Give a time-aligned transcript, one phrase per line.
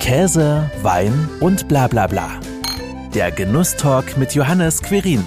[0.00, 2.30] Käse, Wein und bla bla bla.
[3.14, 5.24] Der Genusstalk mit Johannes Querin.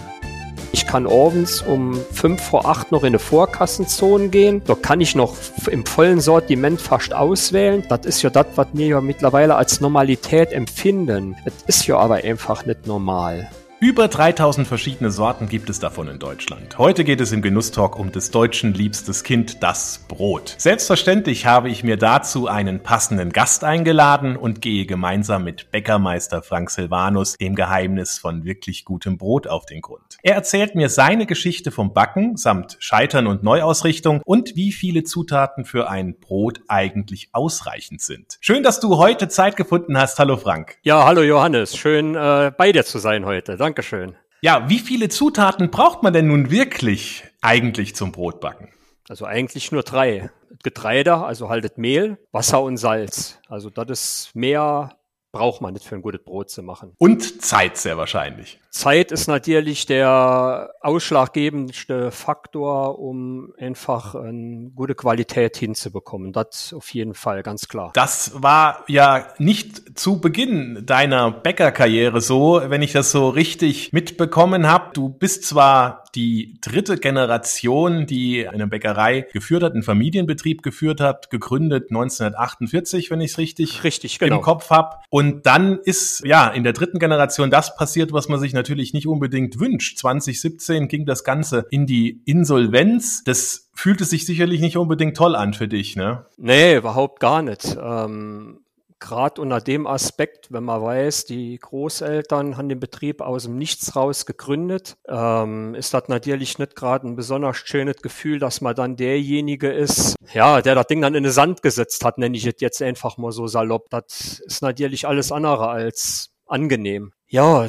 [0.72, 4.64] Ich kann abends um 5 vor 8 noch in eine Vorkassenzone gehen.
[4.66, 5.36] Da kann ich noch
[5.70, 7.84] im vollen Sortiment fast auswählen.
[7.88, 11.36] Das ist ja das, was wir ja mittlerweile als Normalität empfinden.
[11.46, 13.50] Es ist ja aber einfach nicht normal.
[13.84, 16.78] Über 3000 verschiedene Sorten gibt es davon in Deutschland.
[16.78, 20.56] Heute geht es im Genusstalk um des Deutschen liebstes Kind, das Brot.
[20.58, 26.70] Selbstverständlich habe ich mir dazu einen passenden Gast eingeladen und gehe gemeinsam mit Bäckermeister Frank
[26.70, 30.18] Silvanus dem Geheimnis von wirklich gutem Brot auf den Grund.
[30.22, 35.66] Er erzählt mir seine Geschichte vom Backen samt Scheitern und Neuausrichtung und wie viele Zutaten
[35.66, 38.38] für ein Brot eigentlich ausreichend sind.
[38.40, 40.20] Schön, dass du heute Zeit gefunden hast.
[40.20, 40.78] Hallo Frank.
[40.84, 41.76] Ja, hallo Johannes.
[41.76, 43.58] Schön äh, bei dir zu sein heute.
[43.58, 43.73] Danke.
[43.74, 44.16] Dankeschön.
[44.42, 48.70] Ja, wie viele Zutaten braucht man denn nun wirklich eigentlich zum Brotbacken?
[49.10, 50.30] Also eigentlich nur drei.
[50.62, 53.40] Getreide, also haltet Mehl, Wasser und Salz.
[53.48, 54.96] Also das ist mehr
[55.34, 56.94] braucht man nicht für ein gutes Brot zu machen.
[57.00, 58.60] Und Zeit sehr wahrscheinlich.
[58.70, 66.34] Zeit ist natürlich der ausschlaggebendste Faktor, um einfach eine gute Qualität hinzubekommen.
[66.34, 67.92] Das auf jeden Fall, ganz klar.
[67.96, 74.68] Das war ja nicht zu Beginn deiner Bäckerkarriere so, wenn ich das so richtig mitbekommen
[74.68, 74.92] habe.
[74.94, 81.30] Du bist zwar die dritte Generation, die eine Bäckerei geführt hat, einen Familienbetrieb geführt hat,
[81.30, 84.38] gegründet 1948, wenn ich es richtig, richtig genau.
[84.38, 84.98] im Kopf habe.
[85.10, 89.08] Und dann ist ja in der dritten Generation das passiert, was man sich natürlich nicht
[89.08, 89.98] unbedingt wünscht.
[89.98, 93.24] 2017 ging das Ganze in die Insolvenz.
[93.24, 96.26] Das fühlte sich sicherlich nicht unbedingt toll an für dich, ne?
[96.38, 97.76] Nee, überhaupt gar nicht.
[97.82, 98.60] Ähm
[99.04, 103.98] gerade unter dem Aspekt, wenn man weiß, die Großeltern haben den Betrieb aus dem Nichts
[103.98, 108.96] raus gegründet, ähm, ist das natürlich nicht gerade ein besonders schönes Gefühl, dass man dann
[108.96, 112.56] derjenige ist, ja, der das Ding dann in den Sand gesetzt hat, nenne ich es
[112.60, 113.90] jetzt einfach mal so salopp.
[113.90, 117.12] Das ist natürlich alles andere als angenehm.
[117.28, 117.68] Ja,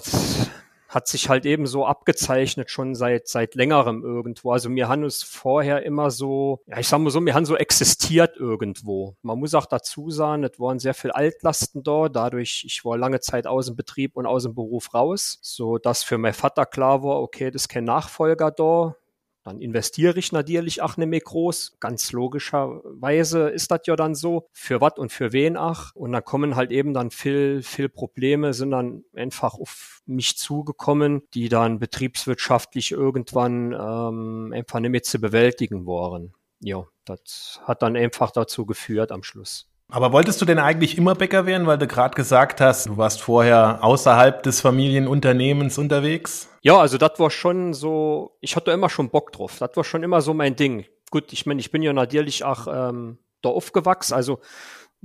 [0.94, 4.52] hat sich halt eben so abgezeichnet schon seit seit längerem irgendwo.
[4.52, 7.56] Also mir haben es vorher immer so, ja ich sag mal so, mir haben so
[7.56, 9.16] existiert irgendwo.
[9.22, 13.20] Man muss auch dazu sagen, es waren sehr viel Altlasten da, dadurch ich war lange
[13.20, 17.02] Zeit aus dem Betrieb und aus dem Beruf raus, so dass für mein Vater klar
[17.02, 18.96] war, okay, das ist kein Nachfolger da
[19.44, 21.76] dann investiere ich natürlich auch nicht mehr groß.
[21.78, 24.48] Ganz logischerweise ist das ja dann so.
[24.52, 25.94] Für was und für wen auch.
[25.94, 31.22] Und da kommen halt eben dann viel, viel Probleme, sind dann einfach auf mich zugekommen,
[31.34, 36.32] die dann betriebswirtschaftlich irgendwann ähm, einfach nicht mehr zu bewältigen waren.
[36.60, 39.68] Ja, das hat dann einfach dazu geführt am Schluss.
[39.88, 43.20] Aber wolltest du denn eigentlich immer Bäcker werden, weil du gerade gesagt hast, du warst
[43.20, 46.48] vorher außerhalb des Familienunternehmens unterwegs?
[46.62, 49.58] Ja, also das war schon so, ich hatte immer schon Bock drauf.
[49.58, 50.86] Das war schon immer so mein Ding.
[51.10, 54.40] Gut, ich meine, ich bin ja natürlich auch ähm, da aufgewachsen, also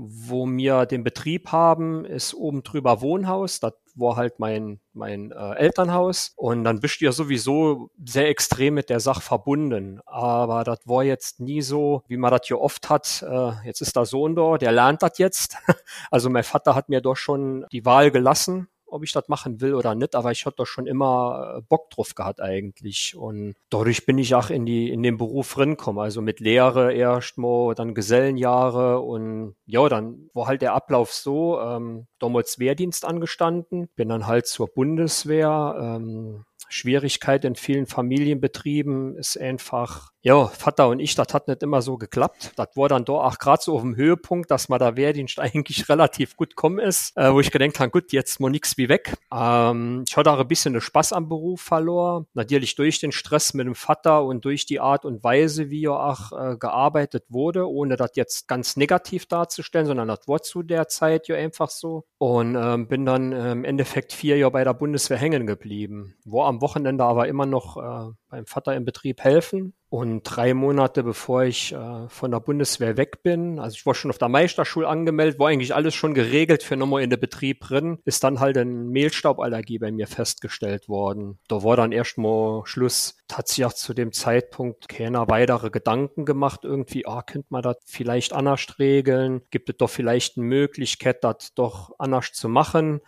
[0.02, 3.60] wo wir den Betrieb haben, ist oben drüber Wohnhaus.
[3.60, 6.34] Das war halt mein, mein äh, Elternhaus.
[6.36, 10.00] Und dann bist du ja sowieso sehr extrem mit der Sache verbunden.
[10.06, 13.24] Aber das war jetzt nie so, wie man das hier oft hat.
[13.28, 15.58] Äh, jetzt ist der Sohn da, der lernt das jetzt.
[16.12, 19.74] also mein Vater hat mir doch schon die Wahl gelassen ob ich das machen will
[19.74, 23.16] oder nicht, aber ich hatte doch schon immer äh, Bock drauf gehabt eigentlich.
[23.16, 26.02] Und dadurch bin ich auch in die, in den Beruf reingekommen.
[26.02, 31.60] Also mit Lehre erst mal, dann Gesellenjahre und ja, dann war halt der Ablauf so,
[31.60, 39.40] ähm, damals Wehrdienst angestanden, bin dann halt zur Bundeswehr, ähm, Schwierigkeit in vielen Familienbetrieben ist
[39.40, 42.52] einfach, ja, Vater und ich, das hat nicht immer so geklappt.
[42.58, 45.88] Das war dann doch auch gerade so auf dem Höhepunkt, dass man da Wehrdienst eigentlich
[45.88, 49.16] relativ gut kommen ist, äh, wo ich gedacht habe, gut, jetzt mal nix wie weg.
[49.34, 52.26] Ähm, ich hatte auch ein bisschen den Spaß am Beruf verloren.
[52.34, 55.92] Natürlich durch den Stress mit dem Vater und durch die Art und Weise, wie ja
[55.92, 60.88] auch äh, gearbeitet wurde, ohne das jetzt ganz negativ darzustellen, sondern das war zu der
[60.90, 62.06] Zeit ja einfach so.
[62.18, 66.16] Und ähm, bin dann äh, im Endeffekt vier Jahre bei der Bundeswehr hängen geblieben.
[66.26, 69.74] War am Wochenende aber immer noch äh, beim Vater im Betrieb helfen.
[69.90, 74.12] Und drei Monate bevor ich äh, von der Bundeswehr weg bin, also ich war schon
[74.12, 77.98] auf der Meisterschule angemeldet, war eigentlich alles schon geregelt für nochmal in den Betrieb drin,
[78.06, 81.40] ist dann halt eine Mehlstauballergie bei mir festgestellt worden.
[81.48, 83.18] Da war dann erstmal Schluss.
[83.32, 87.78] Hat sich auch zu dem Zeitpunkt keiner weitere Gedanken gemacht, irgendwie, ah, könnte man das
[87.86, 89.42] vielleicht anders regeln?
[89.50, 93.02] Gibt es doch vielleicht eine Möglichkeit, das doch anders zu machen?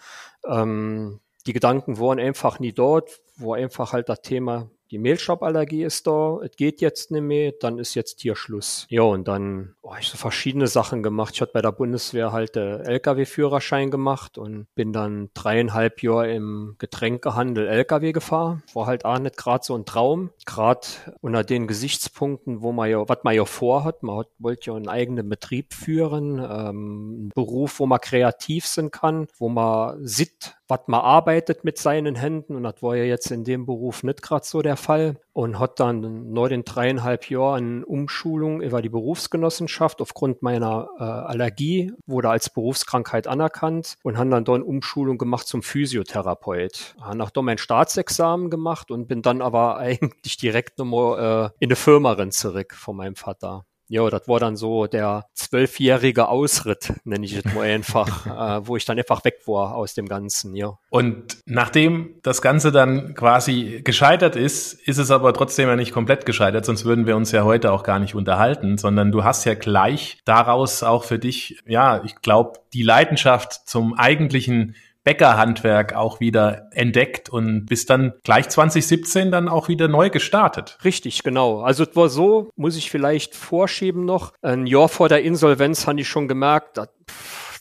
[0.48, 6.06] Ähm, die Gedanken waren einfach nie dort, wo einfach halt das Thema die Mehlstauballergie ist
[6.06, 8.86] da, es geht jetzt nicht mehr, dann ist jetzt hier Schluss.
[8.90, 11.34] Ja, und dann oh, ich so verschiedene Sachen gemacht.
[11.36, 16.76] Ich hatte bei der Bundeswehr halt äh, LKW-Führerschein gemacht und bin dann dreieinhalb Jahre im
[16.78, 18.64] Getränkehandel LKW gefahren.
[18.74, 20.32] War halt auch nicht gerade so ein Traum.
[20.46, 20.88] Gerade
[21.22, 24.90] unter den Gesichtspunkten, wo man ja, was man ja vorhat, man hat, wollte ja einen
[24.90, 30.88] eigenen Betrieb führen, ähm, einen Beruf, wo man kreativ sein kann, wo man sieht, was
[30.88, 34.46] man arbeitet mit seinen Händen und das war ja jetzt in dem Beruf nicht gerade
[34.46, 40.42] so der Fall und hat dann nur den dreieinhalb Jahren Umschulung über die Berufsgenossenschaft aufgrund
[40.42, 46.96] meiner äh, Allergie, wurde als Berufskrankheit anerkannt und haben dann dort Umschulung gemacht zum Physiotherapeut.
[47.02, 51.68] Habe auch da mein Staatsexamen gemacht und bin dann aber eigentlich direkt nochmal äh, in
[51.68, 53.66] eine Firma zurück von meinem Vater.
[53.92, 58.26] Ja, das war dann so der zwölfjährige Ausritt, nenne ich es mal einfach,
[58.62, 60.78] äh, wo ich dann einfach weg war aus dem Ganzen, ja.
[60.90, 66.26] Und nachdem das Ganze dann quasi gescheitert ist, ist es aber trotzdem ja nicht komplett
[66.26, 69.56] gescheitert, sonst würden wir uns ja heute auch gar nicht unterhalten, sondern du hast ja
[69.56, 76.68] gleich daraus auch für dich, ja, ich glaube, die Leidenschaft zum eigentlichen Bäckerhandwerk auch wieder
[76.72, 80.78] entdeckt und bist dann gleich 2017 dann auch wieder neu gestartet.
[80.84, 81.62] Richtig, genau.
[81.62, 86.02] Also es war so, muss ich vielleicht vorschieben noch, ein Jahr vor der Insolvenz habe
[86.02, 86.90] ich schon gemerkt, dass,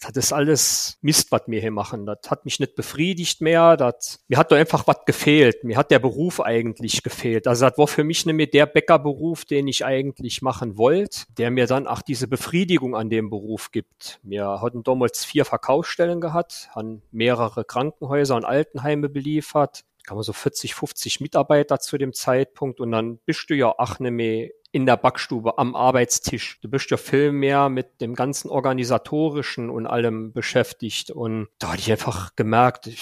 [0.00, 2.06] das ist alles Mist, was wir hier machen.
[2.06, 3.76] Das hat mich nicht befriedigt mehr.
[3.76, 5.62] Das, mir hat doch einfach was gefehlt.
[5.62, 7.46] Mir hat der Beruf eigentlich gefehlt.
[7.46, 11.66] Also das war für mich mehr der Bäckerberuf, den ich eigentlich machen wollte, der mir
[11.66, 14.20] dann auch diese Befriedigung an dem Beruf gibt.
[14.22, 20.32] Wir hatten damals vier Verkaufsstellen gehabt, haben mehrere Krankenhäuser und Altenheime beliefert kann man so
[20.32, 24.84] 40, 50 Mitarbeiter zu dem Zeitpunkt und dann bist du ja auch nicht mehr in
[24.84, 26.58] der Backstube am Arbeitstisch.
[26.62, 31.82] Du bist ja viel mehr mit dem ganzen organisatorischen und allem beschäftigt und da hatte
[31.82, 32.98] ich einfach gemerkt, ich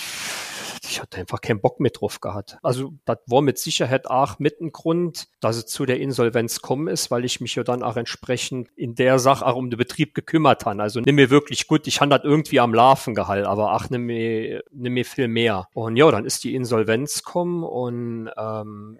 [0.99, 2.59] ich hatte einfach keinen Bock mehr drauf gehabt.
[2.61, 6.89] Also das war mit Sicherheit auch mit ein Grund, dass es zu der Insolvenz kommen
[6.89, 10.13] ist, weil ich mich ja dann auch entsprechend in der Sache auch um den Betrieb
[10.13, 10.83] gekümmert habe.
[10.83, 14.07] Also nimm mir wirklich gut, ich habe das irgendwie am Laufen gehalten, aber ach, nimm
[14.07, 15.69] mir, nimm mir viel mehr.
[15.73, 18.99] Und ja, dann ist die Insolvenz kommen und ähm,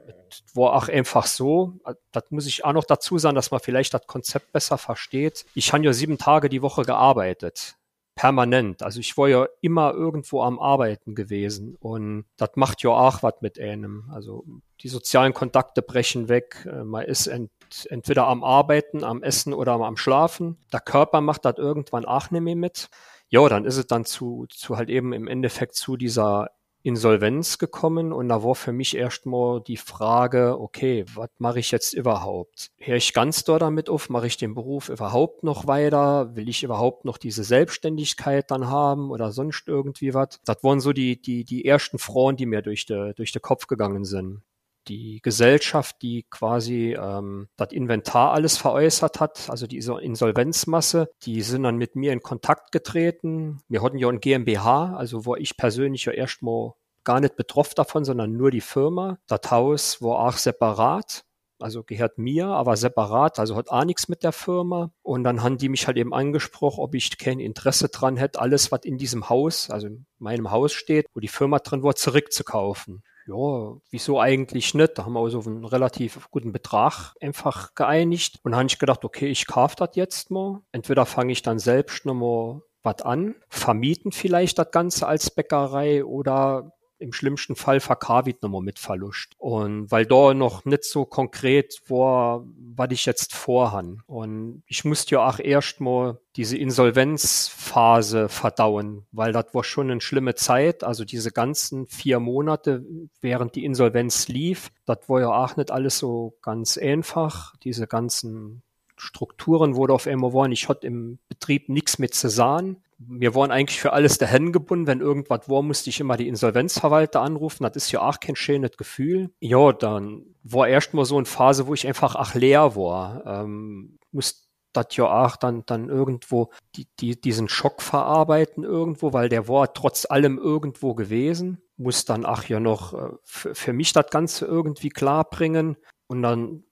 [0.55, 1.81] war auch einfach so,
[2.13, 5.47] das muss ich auch noch dazu sagen, dass man vielleicht das Konzept besser versteht.
[5.55, 7.75] Ich habe ja sieben Tage die Woche gearbeitet
[8.19, 8.83] permanent.
[8.83, 13.35] Also ich war ja immer irgendwo am Arbeiten gewesen und das macht ja auch was
[13.43, 14.11] mit einem.
[14.13, 14.45] Also
[14.81, 16.67] die sozialen Kontakte brechen weg.
[16.69, 17.53] Äh, man ist ent,
[17.89, 20.59] entweder am Arbeiten, am Essen oder am Schlafen.
[20.73, 22.89] Der Körper macht das irgendwann auch nicht mehr mit.
[23.29, 26.51] Ja, dann ist es dann zu, zu halt eben im Endeffekt zu dieser
[26.89, 31.93] Insolvenz gekommen und da war für mich erstmal die Frage, okay, was mache ich jetzt
[31.93, 32.71] überhaupt?
[32.79, 34.09] Höre ich ganz dort damit auf?
[34.09, 36.35] Mache ich den Beruf überhaupt noch weiter?
[36.35, 40.41] Will ich überhaupt noch diese Selbstständigkeit dann haben oder sonst irgendwie was?
[40.47, 43.67] Das waren so die, die, die ersten Frauen, die mir durch den durch den Kopf
[43.67, 44.43] gegangen sind
[44.89, 51.63] die Gesellschaft, die quasi ähm, das Inventar alles veräußert hat, also diese Insolvenzmasse, die sind
[51.65, 53.61] dann mit mir in Kontakt getreten.
[53.69, 56.73] Wir hatten ja ein GmbH, also wo ich persönlich ja erstmal
[57.05, 59.19] gar nicht betroffen davon, sondern nur die Firma.
[59.27, 61.25] Das Haus war auch separat
[61.61, 64.93] also gehört mir, aber separat, also hat auch nichts mit der Firma.
[65.03, 68.71] Und dann haben die mich halt eben angesprochen, ob ich kein Interesse dran hätte, alles,
[68.71, 73.03] was in diesem Haus, also in meinem Haus steht, wo die Firma drin war, zurückzukaufen
[73.29, 74.97] ja, wieso eigentlich nicht?
[74.97, 78.41] Da haben wir also einen relativ guten Betrag einfach geeinigt.
[78.43, 80.63] Und habe ich gedacht, okay, ich kaufe das jetzt mal.
[80.73, 86.73] Entweder fange ich dann selbst nochmal was an, vermieten vielleicht das Ganze als Bäckerei oder
[86.99, 89.35] im schlimmsten Fall verkauft nochmal mit Verlust.
[89.39, 94.03] Und weil da noch nicht so konkret war, was ich jetzt vorhan.
[94.07, 100.01] Und ich musste ja auch erst mal diese Insolvenzphase verdauen, weil das war schon eine
[100.01, 100.85] schlimme Zeit.
[100.85, 102.85] Also diese ganzen vier Monate,
[103.21, 107.55] während die Insolvenz lief, das war ja auch nicht alles so ganz einfach.
[107.63, 108.63] Diese ganzen
[109.01, 110.53] Strukturen wurde auf einmal waren.
[110.53, 114.87] Ich hatte im Betrieb nichts mit zu sagen wir waren eigentlich für alles dahin gebunden.
[114.87, 117.63] Wenn irgendwas war, musste ich immer die Insolvenzverwalter anrufen.
[117.63, 119.31] Das ist ja auch kein schönes Gefühl.
[119.41, 123.25] Ja, dann war erst mal so eine Phase, wo ich einfach ach leer war.
[123.25, 129.29] Ähm, musste das ja auch dann, dann irgendwo die, die, diesen Schock verarbeiten irgendwo, weil
[129.29, 131.63] der war trotz allem irgendwo gewesen.
[131.77, 135.77] Muss dann ach ja noch äh, für, für mich das Ganze irgendwie klar bringen.
[136.09, 136.65] Und dann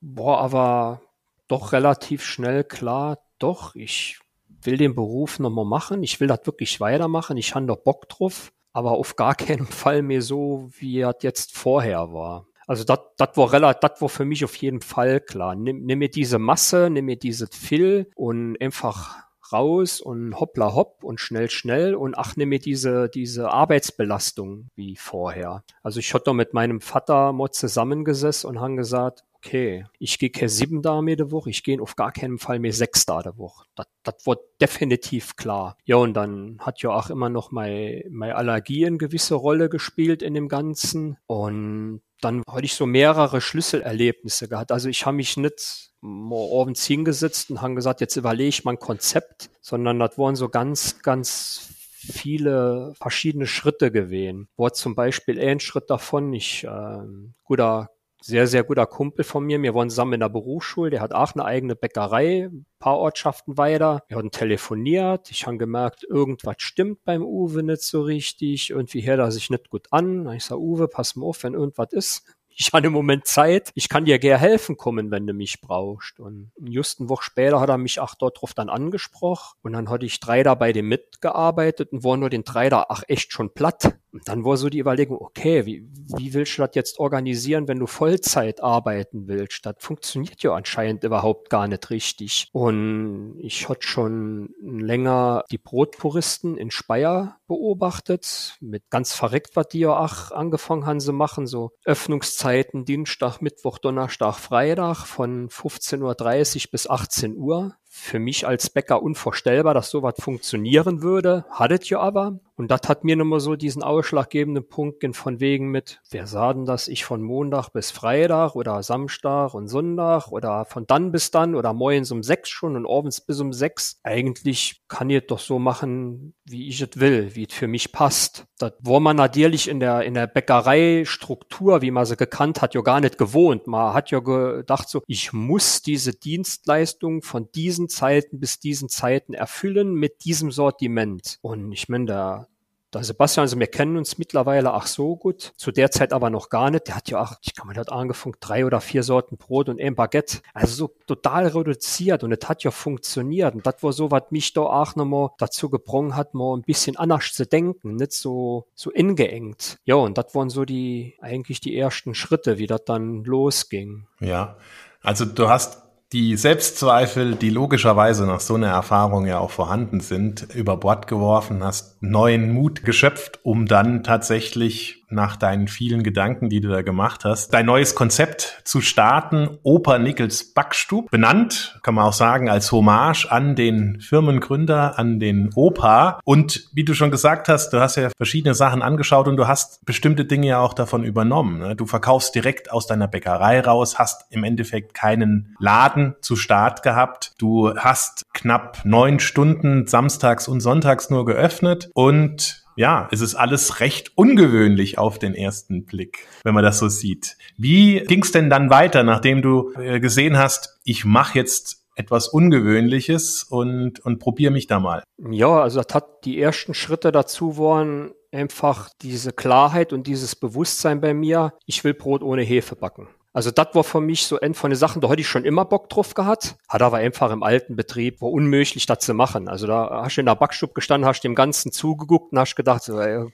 [0.00, 1.02] war aber
[1.48, 4.18] doch relativ schnell klar, doch, ich
[4.62, 8.52] will den Beruf nochmal machen, ich will das wirklich weitermachen, ich habe da Bock drauf,
[8.72, 12.46] aber auf gar keinen Fall mehr so, wie das jetzt vorher war.
[12.66, 15.54] Also das war relativ, das war für mich auf jeden Fall klar.
[15.54, 21.04] Nimm, nimm mir diese Masse, nimm mir dieses Fill und einfach raus und hoppla hopp
[21.04, 25.64] und schnell schnell und ach nehme diese diese Arbeitsbelastung wie vorher.
[25.82, 30.48] Also ich hatte mit meinem Vater mal zusammengesessen und haben gesagt, okay, ich gehe keine
[30.48, 33.36] sieben da mehr die Woche, ich gehe auf gar keinen Fall mehr sechs da die
[33.36, 33.66] Woche.
[33.74, 35.76] Das, das wird definitiv klar.
[35.84, 40.22] Ja, und dann hat ja auch immer noch meine, meine Allergie eine gewisse Rolle gespielt
[40.22, 41.18] in dem Ganzen.
[41.26, 44.72] Und dann hatte ich so mehrere Schlüsselerlebnisse gehabt.
[44.72, 48.72] Also ich habe mich nicht mal abends hingesetzt und habe gesagt, jetzt überlege ich mal
[48.72, 51.70] ein Konzept, sondern das waren so ganz, ganz
[52.12, 54.48] viele verschiedene Schritte gewesen.
[54.56, 56.98] War zum Beispiel ein Schritt davon, ich, äh,
[57.44, 57.90] guter
[58.24, 59.60] sehr, sehr guter Kumpel von mir.
[59.60, 60.88] Wir waren zusammen in der Berufsschule.
[60.88, 64.02] Der hat auch eine eigene Bäckerei, ein paar Ortschaften weiter.
[64.08, 65.30] Wir haben telefoniert.
[65.30, 68.70] Ich habe gemerkt, irgendwas stimmt beim Uwe nicht so richtig.
[68.70, 70.26] Irgendwie hört er sich nicht gut an.
[70.32, 72.24] Ich sage, Uwe, pass mal auf, wenn irgendwas ist,
[72.56, 76.18] ich habe im Moment Zeit, ich kann dir gerne helfen kommen, wenn du mich brauchst.
[76.18, 79.58] Und just eine Woche später hat er mich auch dort drauf dann angesprochen.
[79.62, 82.86] Und dann hatte ich drei da bei dem mitgearbeitet und war nur den drei da,
[82.88, 83.98] ach echt schon platt.
[84.14, 87.80] Und dann war so die Überlegung, okay, wie, wie willst du das jetzt organisieren, wenn
[87.80, 89.66] du Vollzeit arbeiten willst?
[89.66, 92.48] Das funktioniert ja anscheinend überhaupt gar nicht richtig.
[92.52, 99.80] Und ich hatte schon länger die Brotpuristen in Speyer beobachtet, mit ganz verreckt, was die
[99.80, 106.70] ja auch angefangen haben zu machen, so Öffnungszeiten Dienstag, Mittwoch, Donnerstag, Freitag von 15.30 Uhr
[106.70, 111.44] bis 18 Uhr für mich als Bäcker unvorstellbar, dass sowas funktionieren würde.
[111.48, 112.40] Hattet ihr aber.
[112.56, 116.66] Und das hat mir nochmal so diesen ausschlaggebenden Punkt von wegen mit, wer sah denn
[116.66, 116.86] das?
[116.86, 121.72] Ich von Montag bis Freitag oder Samstag und Sonntag oder von dann bis dann oder
[121.72, 123.98] morgens um sechs schon und abends bis um sechs.
[124.04, 128.46] Eigentlich kann ich doch so machen, wie ich es will, wie es für mich passt.
[128.58, 132.82] Das war man natürlich in der, in der Bäckereistruktur, wie man sie gekannt hat, ja
[132.82, 133.66] gar nicht gewohnt.
[133.66, 139.34] Man hat ja gedacht so, ich muss diese Dienstleistung von diesen Zeiten bis diesen Zeiten
[139.34, 141.38] erfüllen mit diesem Sortiment.
[141.42, 142.48] Und ich meine, der
[142.94, 146.48] der Sebastian, also wir kennen uns mittlerweile auch so gut, zu der Zeit aber noch
[146.48, 146.86] gar nicht.
[146.86, 149.80] Der hat ja auch, ich kann der hat angefangen, drei oder vier Sorten Brot und
[149.80, 150.38] ein Baguette.
[150.52, 153.54] Also so total reduziert und es hat ja funktioniert.
[153.54, 156.96] Und das war so, was mich da auch nochmal dazu gebrungen hat, mal ein bisschen
[156.96, 159.78] anders zu denken, nicht so, so ingeengt.
[159.84, 164.06] Ja, und das waren so die, eigentlich die ersten Schritte, wie das dann losging.
[164.20, 164.56] Ja.
[165.02, 165.83] Also du hast
[166.14, 171.64] die Selbstzweifel, die logischerweise nach so einer Erfahrung ja auch vorhanden sind, über Bord geworfen,
[171.64, 177.24] hast neuen Mut geschöpft, um dann tatsächlich nach deinen vielen Gedanken, die du da gemacht
[177.24, 182.70] hast, dein neues Konzept zu starten, Oper Nickels Backstub, benannt, kann man auch sagen, als
[182.72, 186.20] Hommage an den Firmengründer, an den Opa.
[186.24, 189.84] Und wie du schon gesagt hast, du hast ja verschiedene Sachen angeschaut und du hast
[189.84, 191.58] bestimmte Dinge ja auch davon übernommen.
[191.58, 191.76] Ne?
[191.76, 197.32] Du verkaufst direkt aus deiner Bäckerei raus, hast im Endeffekt keinen Laden zu Start gehabt.
[197.38, 203.80] Du hast knapp neun Stunden samstags und sonntags nur geöffnet und ja, es ist alles
[203.80, 207.36] recht ungewöhnlich auf den ersten Blick, wenn man das so sieht.
[207.56, 212.28] Wie ging es denn dann weiter, nachdem du äh, gesehen hast, ich mache jetzt etwas
[212.28, 215.04] Ungewöhnliches und, und probiere mich da mal?
[215.30, 221.00] Ja, also das hat die ersten Schritte dazu waren einfach diese Klarheit und dieses Bewusstsein
[221.00, 223.08] bei mir, ich will Brot ohne Hefe backen.
[223.34, 225.64] Also das war für mich so ein von den Sachen, da hatte ich schon immer
[225.64, 226.54] Bock drauf gehabt.
[226.68, 229.48] Hat aber einfach im alten Betrieb, war unmöglich, das zu machen.
[229.48, 232.84] Also da hast du in der Backstube gestanden, hast dem Ganzen zugeguckt und hast gedacht,
[232.84, 233.26] so, ey,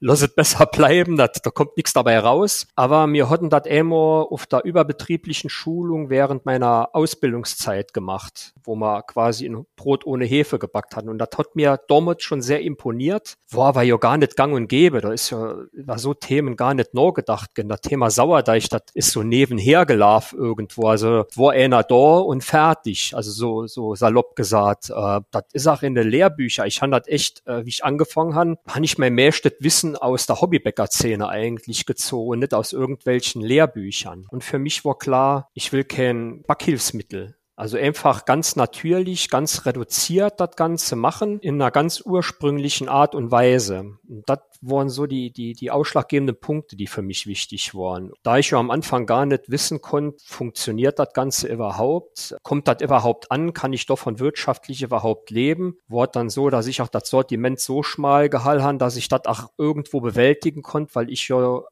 [0.00, 2.66] lass es besser bleiben, dat, da kommt nichts dabei raus.
[2.74, 9.02] Aber wir hatten das immer auf der überbetrieblichen Schulung während meiner Ausbildungszeit gemacht, wo wir
[9.02, 11.08] quasi ein Brot ohne Hefe gebackt hatten.
[11.08, 13.36] Und das hat mir damals schon sehr imponiert.
[13.50, 15.00] War aber ja gar nicht gang und gäbe.
[15.00, 17.50] Da ist ja über so Themen gar nicht nachgedacht.
[17.54, 20.88] Das Thema Sauerteig, das ist so nebenher gelaufen irgendwo.
[20.88, 23.12] Also war einer da und fertig.
[23.14, 24.90] Also so, so salopp gesagt.
[24.90, 26.66] Äh, das ist auch in den Lehrbüchern.
[26.66, 30.26] Ich habe das echt, äh, wie ich angefangen habe, habe ich mein meiste Wissen aus
[30.26, 34.24] der Hobbybäcker-Szene eigentlich gezogen, nicht aus irgendwelchen Lehrbüchern.
[34.30, 37.36] Und für mich war klar, ich will kein Backhilfsmittel.
[37.56, 43.30] Also einfach ganz natürlich, ganz reduziert das Ganze machen, in einer ganz ursprünglichen Art und
[43.30, 43.96] Weise.
[44.06, 48.12] Und das waren so die, die, die ausschlaggebenden Punkte, die für mich wichtig waren.
[48.22, 52.36] Da ich ja am Anfang gar nicht wissen konnte, funktioniert das Ganze überhaupt?
[52.42, 53.54] Kommt das überhaupt an?
[53.54, 55.78] Kann ich davon wirtschaftlich überhaupt leben?
[55.88, 59.50] War dann so, dass ich auch das Sortiment so schmal gehalten dass ich das auch
[59.58, 61.62] irgendwo bewältigen konnte, weil ich ja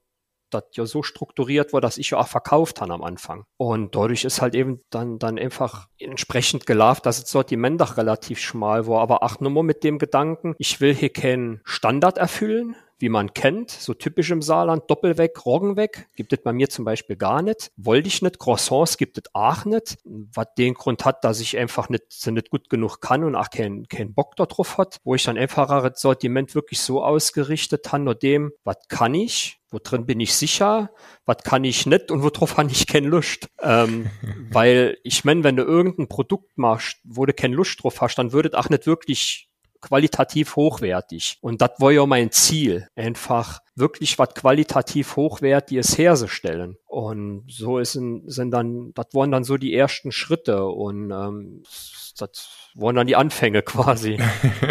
[0.54, 3.44] das ja so strukturiert war, dass ich ja auch verkauft habe am Anfang.
[3.56, 8.40] Und dadurch ist halt eben dann, dann einfach entsprechend gelaufen, dass das Sortiment auch relativ
[8.40, 9.00] schmal war.
[9.00, 13.34] Aber auch nur mal mit dem Gedanken, ich will hier keinen Standard erfüllen, wie man
[13.34, 17.70] kennt, so typisch im Saarland, Doppelweg, Roggenweg, gibt es bei mir zum Beispiel gar nicht.
[17.76, 21.88] Wollte ich nicht, Croissants gibt es auch nicht, was den Grund hat, dass ich einfach
[21.88, 25.36] nicht, nicht gut genug kann und auch keinen kein Bock darauf hat, wo ich dann
[25.36, 30.20] einfach das Sortiment wirklich so ausgerichtet habe, nur dem, was kann ich, wo drin bin
[30.20, 30.90] ich sicher,
[31.26, 33.48] was kann ich nicht und worauf habe ich keine Lust.
[33.60, 34.08] Ähm,
[34.50, 38.32] weil ich meine, wenn du irgendein Produkt machst, wo du keine Lust drauf hast, dann
[38.32, 39.50] würde auch nicht wirklich
[39.80, 41.38] qualitativ hochwertig.
[41.42, 42.88] Und das war ja mein Ziel.
[42.96, 46.76] Einfach wirklich was qualitativ Hochwertiges herzustellen.
[46.86, 51.62] Und so ist, sind dann, das waren dann so die ersten Schritte und ähm,
[52.18, 54.18] das waren dann die Anfänge quasi.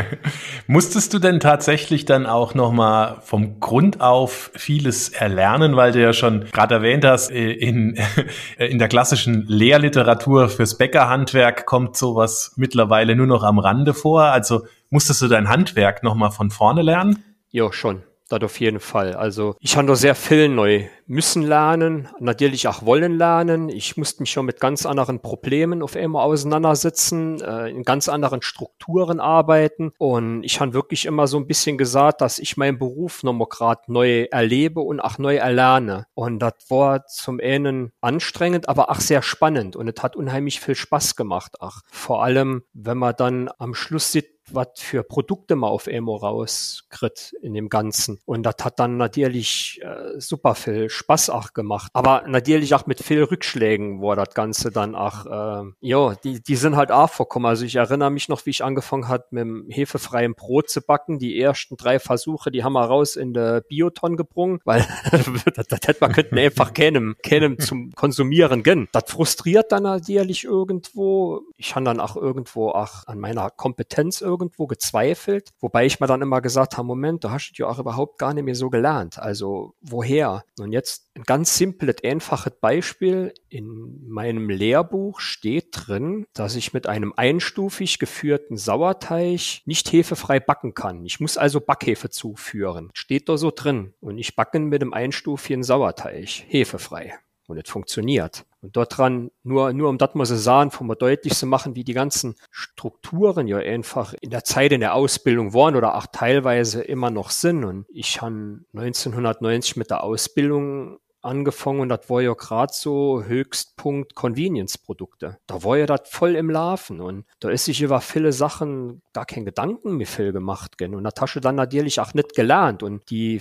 [0.67, 6.13] Musstest du denn tatsächlich dann auch nochmal vom Grund auf vieles erlernen, weil du ja
[6.13, 7.97] schon gerade erwähnt hast, äh, in,
[8.57, 14.23] in der klassischen Lehrliteratur fürs Bäckerhandwerk kommt sowas mittlerweile nur noch am Rande vor.
[14.23, 17.23] Also musstest du dein Handwerk nochmal von vorne lernen?
[17.51, 19.13] Ja, schon das auf jeden Fall.
[19.15, 23.69] Also ich habe da sehr viel neu müssen lernen, natürlich auch wollen lernen.
[23.69, 28.41] Ich musste mich schon mit ganz anderen Problemen auf einmal auseinandersetzen, äh, in ganz anderen
[28.41, 29.91] Strukturen arbeiten.
[29.97, 33.81] Und ich habe wirklich immer so ein bisschen gesagt, dass ich meinen Beruf nochmal gerade
[33.87, 36.05] neu erlebe und auch neu erlerne.
[36.13, 39.75] Und das war zum einen anstrengend, aber auch sehr spannend.
[39.75, 41.59] Und es hat unheimlich viel Spaß gemacht.
[41.61, 46.15] Auch vor allem, wenn man dann am Schluss sieht, was für Produkte man auf Emo
[46.15, 48.19] rauskriegt in dem Ganzen.
[48.25, 51.91] Und das hat dann natürlich äh, super viel Spaß auch gemacht.
[51.93, 56.55] Aber natürlich auch mit viel Rückschlägen war das Ganze dann auch, äh, ja, die, die
[56.55, 57.45] sind halt auch vorkommen.
[57.45, 61.19] Also ich erinnere mich noch, wie ich angefangen hat mit dem hefefreien Brot zu backen.
[61.19, 64.85] Die ersten drei Versuche, die haben wir raus in der Bioton gebrungen, weil
[65.55, 68.87] das, das hätte man könnten einfach keinem, keinem zum Konsumieren gönnen.
[68.91, 71.41] Das frustriert dann natürlich irgendwo.
[71.57, 76.21] Ich habe dann auch irgendwo auch an meiner Kompetenz irgendwo gezweifelt, wobei ich mir dann
[76.21, 79.19] immer gesagt habe, Moment, du hast ja auch überhaupt gar nicht mehr so gelernt.
[79.19, 80.43] Also woher?
[80.59, 83.33] Und jetzt ein ganz simples, einfaches Beispiel.
[83.49, 90.73] In meinem Lehrbuch steht drin, dass ich mit einem einstufig geführten Sauerteig nicht hefefrei backen
[90.73, 91.05] kann.
[91.05, 92.89] Ich muss also Backhefe zuführen.
[92.93, 93.93] Steht da so drin.
[93.99, 97.13] Und ich backen mit einem einstufigen Sauerteig hefefrei.
[97.47, 98.45] Und es funktioniert.
[98.63, 101.75] Und dort dran, nur, nur um das mal so sagen, um mal deutlich zu machen,
[101.75, 106.07] wie die ganzen Strukturen ja einfach in der Zeit in der Ausbildung waren oder auch
[106.11, 107.65] teilweise immer noch sind.
[107.65, 114.15] Und ich habe 1990 mit der Ausbildung angefangen und das war ja gerade so Höchstpunkt
[114.15, 115.37] Convenience-Produkte.
[115.47, 119.25] Da war ja das voll im Laufen und da ist sich über viele Sachen gar
[119.25, 120.77] kein Gedanken mehr viel gemacht.
[120.77, 120.95] Gell?
[120.95, 123.39] Und Tasche dann natürlich auch nicht gelernt und die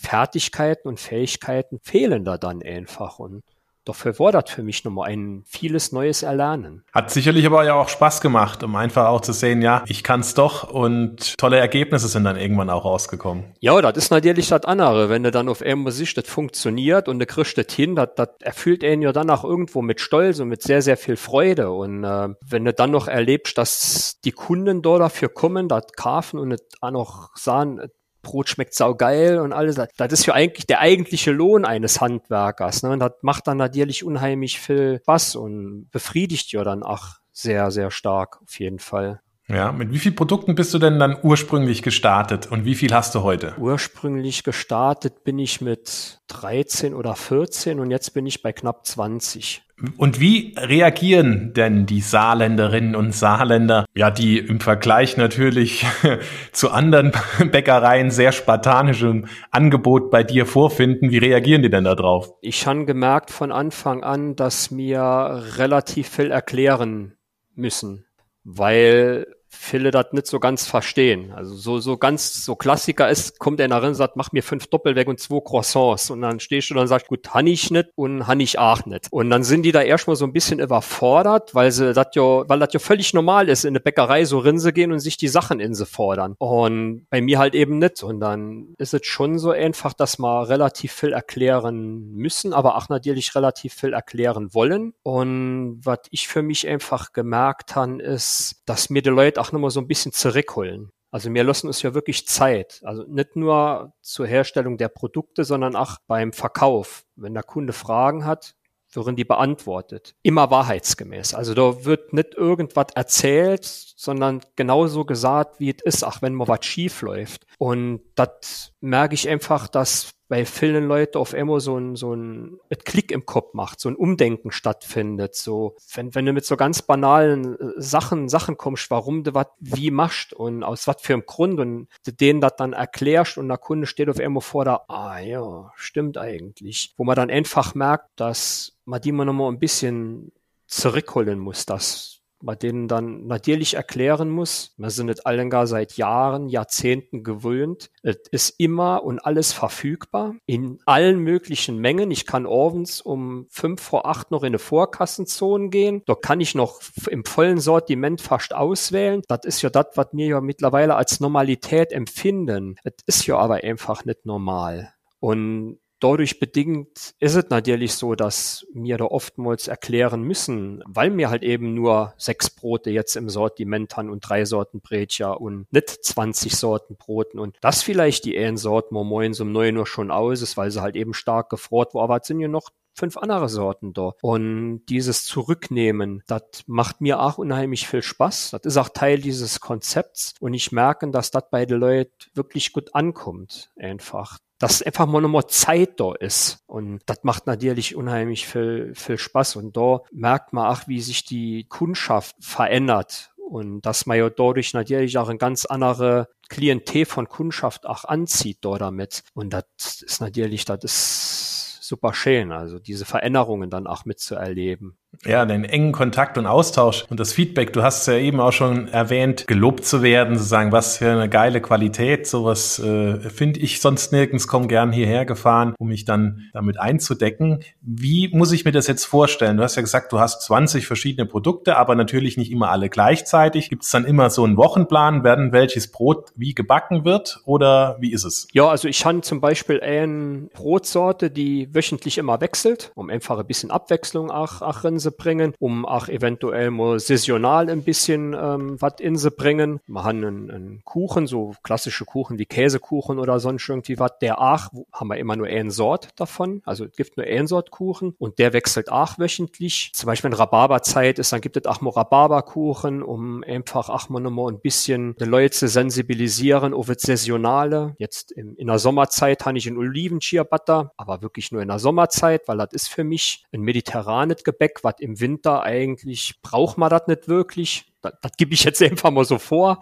[0.00, 3.42] Fertigkeiten und Fähigkeiten fehlen da dann einfach und
[3.86, 6.84] War das für mich nochmal ein vieles neues Erlernen.
[6.92, 10.20] Hat sicherlich aber ja auch Spaß gemacht, um einfach auch zu sehen, ja, ich kann
[10.20, 13.54] es doch und tolle Ergebnisse sind dann irgendwann auch rausgekommen.
[13.60, 15.08] Ja, das ist natürlich das andere.
[15.08, 18.28] Wenn du dann auf einmal siehst, das funktioniert und du kriegst das hin, das, das
[18.40, 21.70] erfüllt einen ja dann auch irgendwo mit Stolz und mit sehr, sehr viel Freude.
[21.70, 26.38] Und äh, wenn du dann noch erlebst, dass die Kunden da dafür kommen, das kaufen
[26.38, 27.80] und auch noch sagen,
[28.22, 29.76] Brot schmeckt saugeil und alles.
[29.96, 32.82] Das ist ja eigentlich der eigentliche Lohn eines Handwerkers.
[32.82, 32.90] Ne?
[32.90, 37.90] Und das macht dann natürlich unheimlich viel Spaß und befriedigt ja dann auch sehr, sehr
[37.90, 39.20] stark auf jeden Fall.
[39.52, 43.16] Ja, mit wie vielen Produkten bist du denn dann ursprünglich gestartet und wie viel hast
[43.16, 43.54] du heute?
[43.58, 49.62] Ursprünglich gestartet bin ich mit 13 oder 14 und jetzt bin ich bei knapp 20.
[49.96, 55.84] Und wie reagieren denn die Saarländerinnen und Saarländer, ja, die im Vergleich natürlich
[56.52, 57.12] zu anderen
[57.50, 61.10] Bäckereien sehr spartanischem Angebot bei dir vorfinden?
[61.10, 62.34] Wie reagieren die denn darauf?
[62.40, 67.16] Ich habe gemerkt von Anfang an, dass mir relativ viel erklären
[67.56, 68.04] müssen,
[68.44, 71.32] weil viele das nicht so ganz verstehen.
[71.32, 74.68] Also so, so ganz, so Klassiker ist, kommt einer rein und sagt, mach mir fünf
[74.68, 76.10] Doppelweg und zwei Croissants.
[76.10, 78.86] Und dann stehst du dann und sagst, gut, han ich nicht und han ich auch
[78.86, 79.08] nicht.
[79.10, 82.60] Und dann sind die da erstmal so ein bisschen überfordert, weil sie das ja, weil
[82.60, 85.58] das ja völlig normal ist, in eine Bäckerei so rinse gehen und sich die Sachen
[85.58, 86.36] in sie fordern.
[86.38, 88.04] Und bei mir halt eben nicht.
[88.04, 92.88] Und dann ist es schon so einfach, dass wir relativ viel erklären müssen, aber auch
[92.88, 94.94] natürlich relativ viel erklären wollen.
[95.02, 99.70] Und was ich für mich einfach gemerkt habe, ist, dass mir die Leute auch nochmal
[99.70, 100.90] so ein bisschen zurückholen.
[101.10, 102.80] Also wir lassen uns ja wirklich Zeit.
[102.84, 107.04] Also nicht nur zur Herstellung der Produkte, sondern auch beim Verkauf.
[107.16, 108.54] Wenn der Kunde Fragen hat,
[108.96, 110.14] werden die beantwortet.
[110.22, 111.34] Immer wahrheitsgemäß.
[111.34, 116.48] Also da wird nicht irgendwas erzählt, sondern genauso gesagt, wie es ist, auch wenn mal
[116.48, 117.46] was schief läuft.
[117.58, 122.60] Und das merke ich einfach, dass bei vielen Leuten auf einmal so ein, so ein
[122.84, 125.34] Klick im Kopf macht, so ein Umdenken stattfindet.
[125.34, 129.48] So, wenn, wenn du mit so ganz banalen äh, Sachen, Sachen kommst, warum du was
[129.58, 133.48] wie machst und aus was für einem Grund und du denen das dann erklärst und
[133.48, 136.94] der Kunde steht auf einmal vor da, ah ja, stimmt eigentlich.
[136.96, 140.30] Wo man dann einfach merkt, dass man die mal nochmal ein bisschen
[140.68, 145.96] zurückholen muss, dass man denen dann natürlich erklären muss, wir sind nicht allen gar seit
[145.96, 147.90] Jahren, Jahrzehnten gewöhnt.
[148.02, 152.10] Es ist immer und alles verfügbar in allen möglichen Mengen.
[152.10, 156.02] Ich kann abends um fünf vor acht noch in eine Vorkassenzone gehen.
[156.06, 159.22] Da kann ich noch im vollen Sortiment fast auswählen.
[159.28, 162.76] Das ist ja das, was wir ja mittlerweile als Normalität empfinden.
[162.84, 164.92] Es ist ja aber einfach nicht normal.
[165.18, 171.30] Und dadurch bedingt ist es natürlich so, dass mir da oftmals erklären müssen, weil mir
[171.30, 176.04] halt eben nur sechs Brote jetzt im Sortiment haben und drei Sorten Bretja und nicht
[176.04, 180.42] 20 Sorten Broten und das vielleicht die einen Sorten morgens um neun Uhr schon aus
[180.42, 183.48] ist, weil sie halt eben stark gefroren war, aber es sind ja noch fünf andere
[183.48, 184.12] Sorten da.
[184.20, 188.50] Und dieses Zurücknehmen, das macht mir auch unheimlich viel Spaß.
[188.50, 190.34] Das ist auch Teil dieses Konzepts.
[190.40, 193.70] Und ich merke, dass das bei den Leuten wirklich gut ankommt.
[193.76, 196.62] Einfach dass einfach mal nochmal Zeit da ist.
[196.66, 199.56] Und das macht natürlich unheimlich viel, viel Spaß.
[199.56, 203.32] Und da merkt man auch, wie sich die Kundschaft verändert.
[203.48, 208.58] Und dass man ja dadurch natürlich auch ein ganz andere Klientel von Kundschaft auch anzieht
[208.60, 209.24] da damit.
[209.32, 214.96] Und das ist natürlich, das ist super schön, also diese Veränderungen dann auch mitzuerleben.
[215.26, 217.72] Ja, den engen Kontakt und Austausch und das Feedback.
[217.72, 221.28] Du hast ja eben auch schon erwähnt, gelobt zu werden, zu sagen, was für eine
[221.28, 222.26] geile Qualität.
[222.26, 224.48] Sowas äh, finde ich sonst nirgends.
[224.48, 227.62] Komm gern hierher gefahren, um mich dann damit einzudecken.
[227.82, 229.58] Wie muss ich mir das jetzt vorstellen?
[229.58, 233.68] Du hast ja gesagt, du hast 20 verschiedene Produkte, aber natürlich nicht immer alle gleichzeitig.
[233.68, 238.12] Gibt es dann immer so einen Wochenplan, werden welches Brot wie gebacken wird oder wie
[238.12, 238.48] ist es?
[238.52, 243.46] Ja, also ich habe zum Beispiel eine Brotsorte, die wöchentlich immer wechselt, um einfach ein
[243.46, 248.80] bisschen Abwechslung auch, auch drin sie bringen, um auch eventuell mal saisonal ein bisschen ähm,
[248.80, 249.80] was in sie bringen.
[249.86, 254.12] Wir haben einen, einen, Kuchen, so klassische Kuchen wie Käsekuchen oder sonst irgendwie was.
[254.20, 256.62] Der auch, haben wir immer nur eine Sort davon.
[256.64, 259.90] Also es gibt nur eine Sort Kuchen und der wechselt auch wöchentlich.
[259.94, 264.20] Zum Beispiel wenn Rhabarberzeit ist, dann gibt es auch mal Rhabarberkuchen, um einfach auch mal
[264.20, 267.94] nochmal ein bisschen die Leute zu sensibilisieren auf das Saisonale.
[267.98, 272.46] Jetzt in, in der Sommerzeit habe ich einen Oliven-Chia-Butter, aber wirklich nur in der Sommerzeit,
[272.46, 277.06] weil das ist für mich ein mediterranes Gebäck, was im Winter eigentlich braucht man das
[277.06, 279.80] nicht wirklich das, das gebe ich jetzt einfach mal so vor.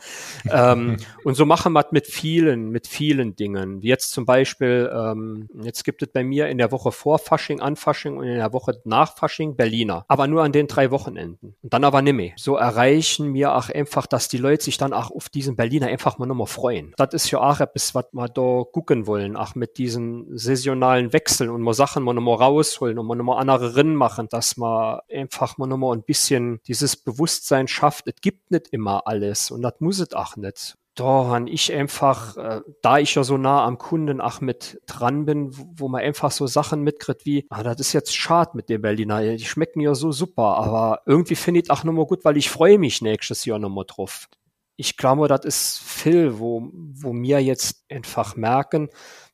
[0.50, 3.82] ähm, und so machen wir mit vielen, mit vielen Dingen.
[3.82, 7.60] Wie jetzt zum Beispiel, ähm, jetzt gibt es bei mir in der Woche vor Fasching,
[7.60, 10.04] an Fasching und in der Woche nach Fasching Berliner.
[10.08, 11.54] Aber nur an den drei Wochenenden.
[11.62, 12.30] Und dann aber nimmer.
[12.36, 16.18] So erreichen wir auch einfach, dass die Leute sich dann auch auf diesen Berliner einfach
[16.18, 16.94] mal nochmal freuen.
[16.96, 21.50] Das ist ja auch etwas, was wir da gucken wollen, auch mit diesen saisonalen Wechseln
[21.50, 25.58] und mal Sachen mal nochmal rausholen und mal nochmal andere Rinnen machen, dass man einfach
[25.58, 30.00] mal nochmal ein bisschen dieses Bewusstsein schafft, es gibt nicht immer alles und das muss
[30.00, 30.76] es auch nicht.
[30.94, 35.56] Da ich einfach, äh, da ich ja so nah am Kunden auch mit dran bin,
[35.56, 38.82] wo, wo man einfach so Sachen mitkriegt wie, ah, das ist jetzt schade mit den
[38.82, 42.50] Berliner, die schmecken ja so super, aber irgendwie finde ich auch nochmal gut, weil ich
[42.50, 44.28] freue mich nächstes Jahr nochmal drauf.
[44.76, 48.88] Ich glaube, das ist viel, wo, wo mir jetzt einfach merken,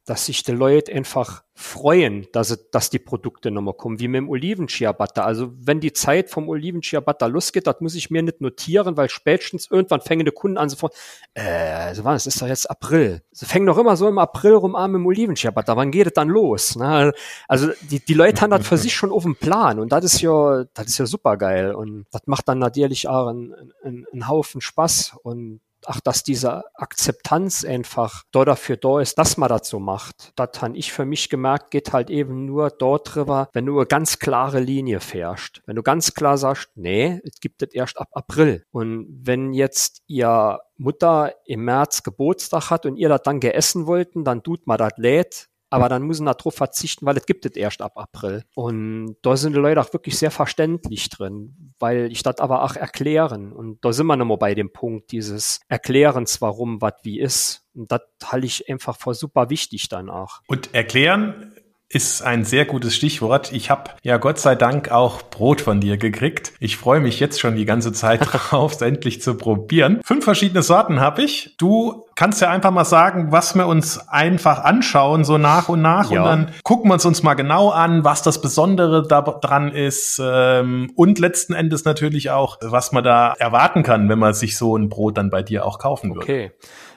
[0.04, 4.28] dass sich die Leute einfach freuen, dass, dass die Produkte nochmal kommen, wie mit dem
[4.28, 5.24] Oliven-Chia-Butter.
[5.24, 9.70] Also wenn die Zeit vom Oliven-Chia-Butter losgeht, das muss ich mir nicht notieren, weil spätestens
[9.70, 10.94] irgendwann fängen die Kunden an sofort,
[11.34, 13.22] äh, so war es ist doch jetzt April.
[13.30, 15.76] Sie fängen doch immer so im April rum an mit dem Oliven-Chia-Butter.
[15.76, 16.76] Wann geht es dann los?
[16.76, 17.12] Ne?
[17.46, 20.20] Also die, die Leute haben das für sich schon auf dem Plan und das ist
[20.20, 24.28] ja, das ist ja super geil und das macht dann natürlich auch einen, einen, einen
[24.28, 29.68] Haufen Spaß und ach, dass diese Akzeptanz einfach da dafür da ist, dass man das
[29.68, 30.32] so macht.
[30.36, 33.86] Das habe ich für mich gemerkt, geht halt eben nur dort drüber, wenn du eine
[33.86, 35.62] ganz klare Linie fährst.
[35.66, 38.64] Wenn du ganz klar sagst, nee, es gibt das erst ab April.
[38.70, 44.24] Und wenn jetzt ihr Mutter im März Geburtstag hat und ihr das dann geessen wollten,
[44.24, 47.56] dann tut man das lädt, aber dann müssen wir darauf verzichten, weil es gibt es
[47.56, 48.44] erst ab April.
[48.54, 52.76] Und da sind die Leute auch wirklich sehr verständlich drin, weil ich das aber auch
[52.76, 53.52] erklären.
[53.52, 57.66] Und da sind wir nochmal bei dem Punkt dieses Erklärens, warum was wie ist.
[57.74, 60.42] Und das halte ich einfach für super wichtig dann auch.
[60.46, 61.53] Und erklären
[61.88, 63.52] ist ein sehr gutes Stichwort.
[63.52, 66.52] Ich habe ja Gott sei Dank auch Brot von dir gekriegt.
[66.58, 70.00] Ich freue mich jetzt schon die ganze Zeit drauf, es endlich zu probieren.
[70.04, 71.54] Fünf verschiedene Sorten habe ich.
[71.58, 76.10] Du kannst ja einfach mal sagen, was wir uns einfach anschauen, so nach und nach.
[76.10, 76.22] Ja.
[76.22, 80.20] Und dann gucken wir uns uns mal genau an, was das Besondere daran ist.
[80.22, 84.76] Ähm, und letzten Endes natürlich auch, was man da erwarten kann, wenn man sich so
[84.76, 86.22] ein Brot dann bei dir auch kaufen würde.
[86.22, 86.52] Okay.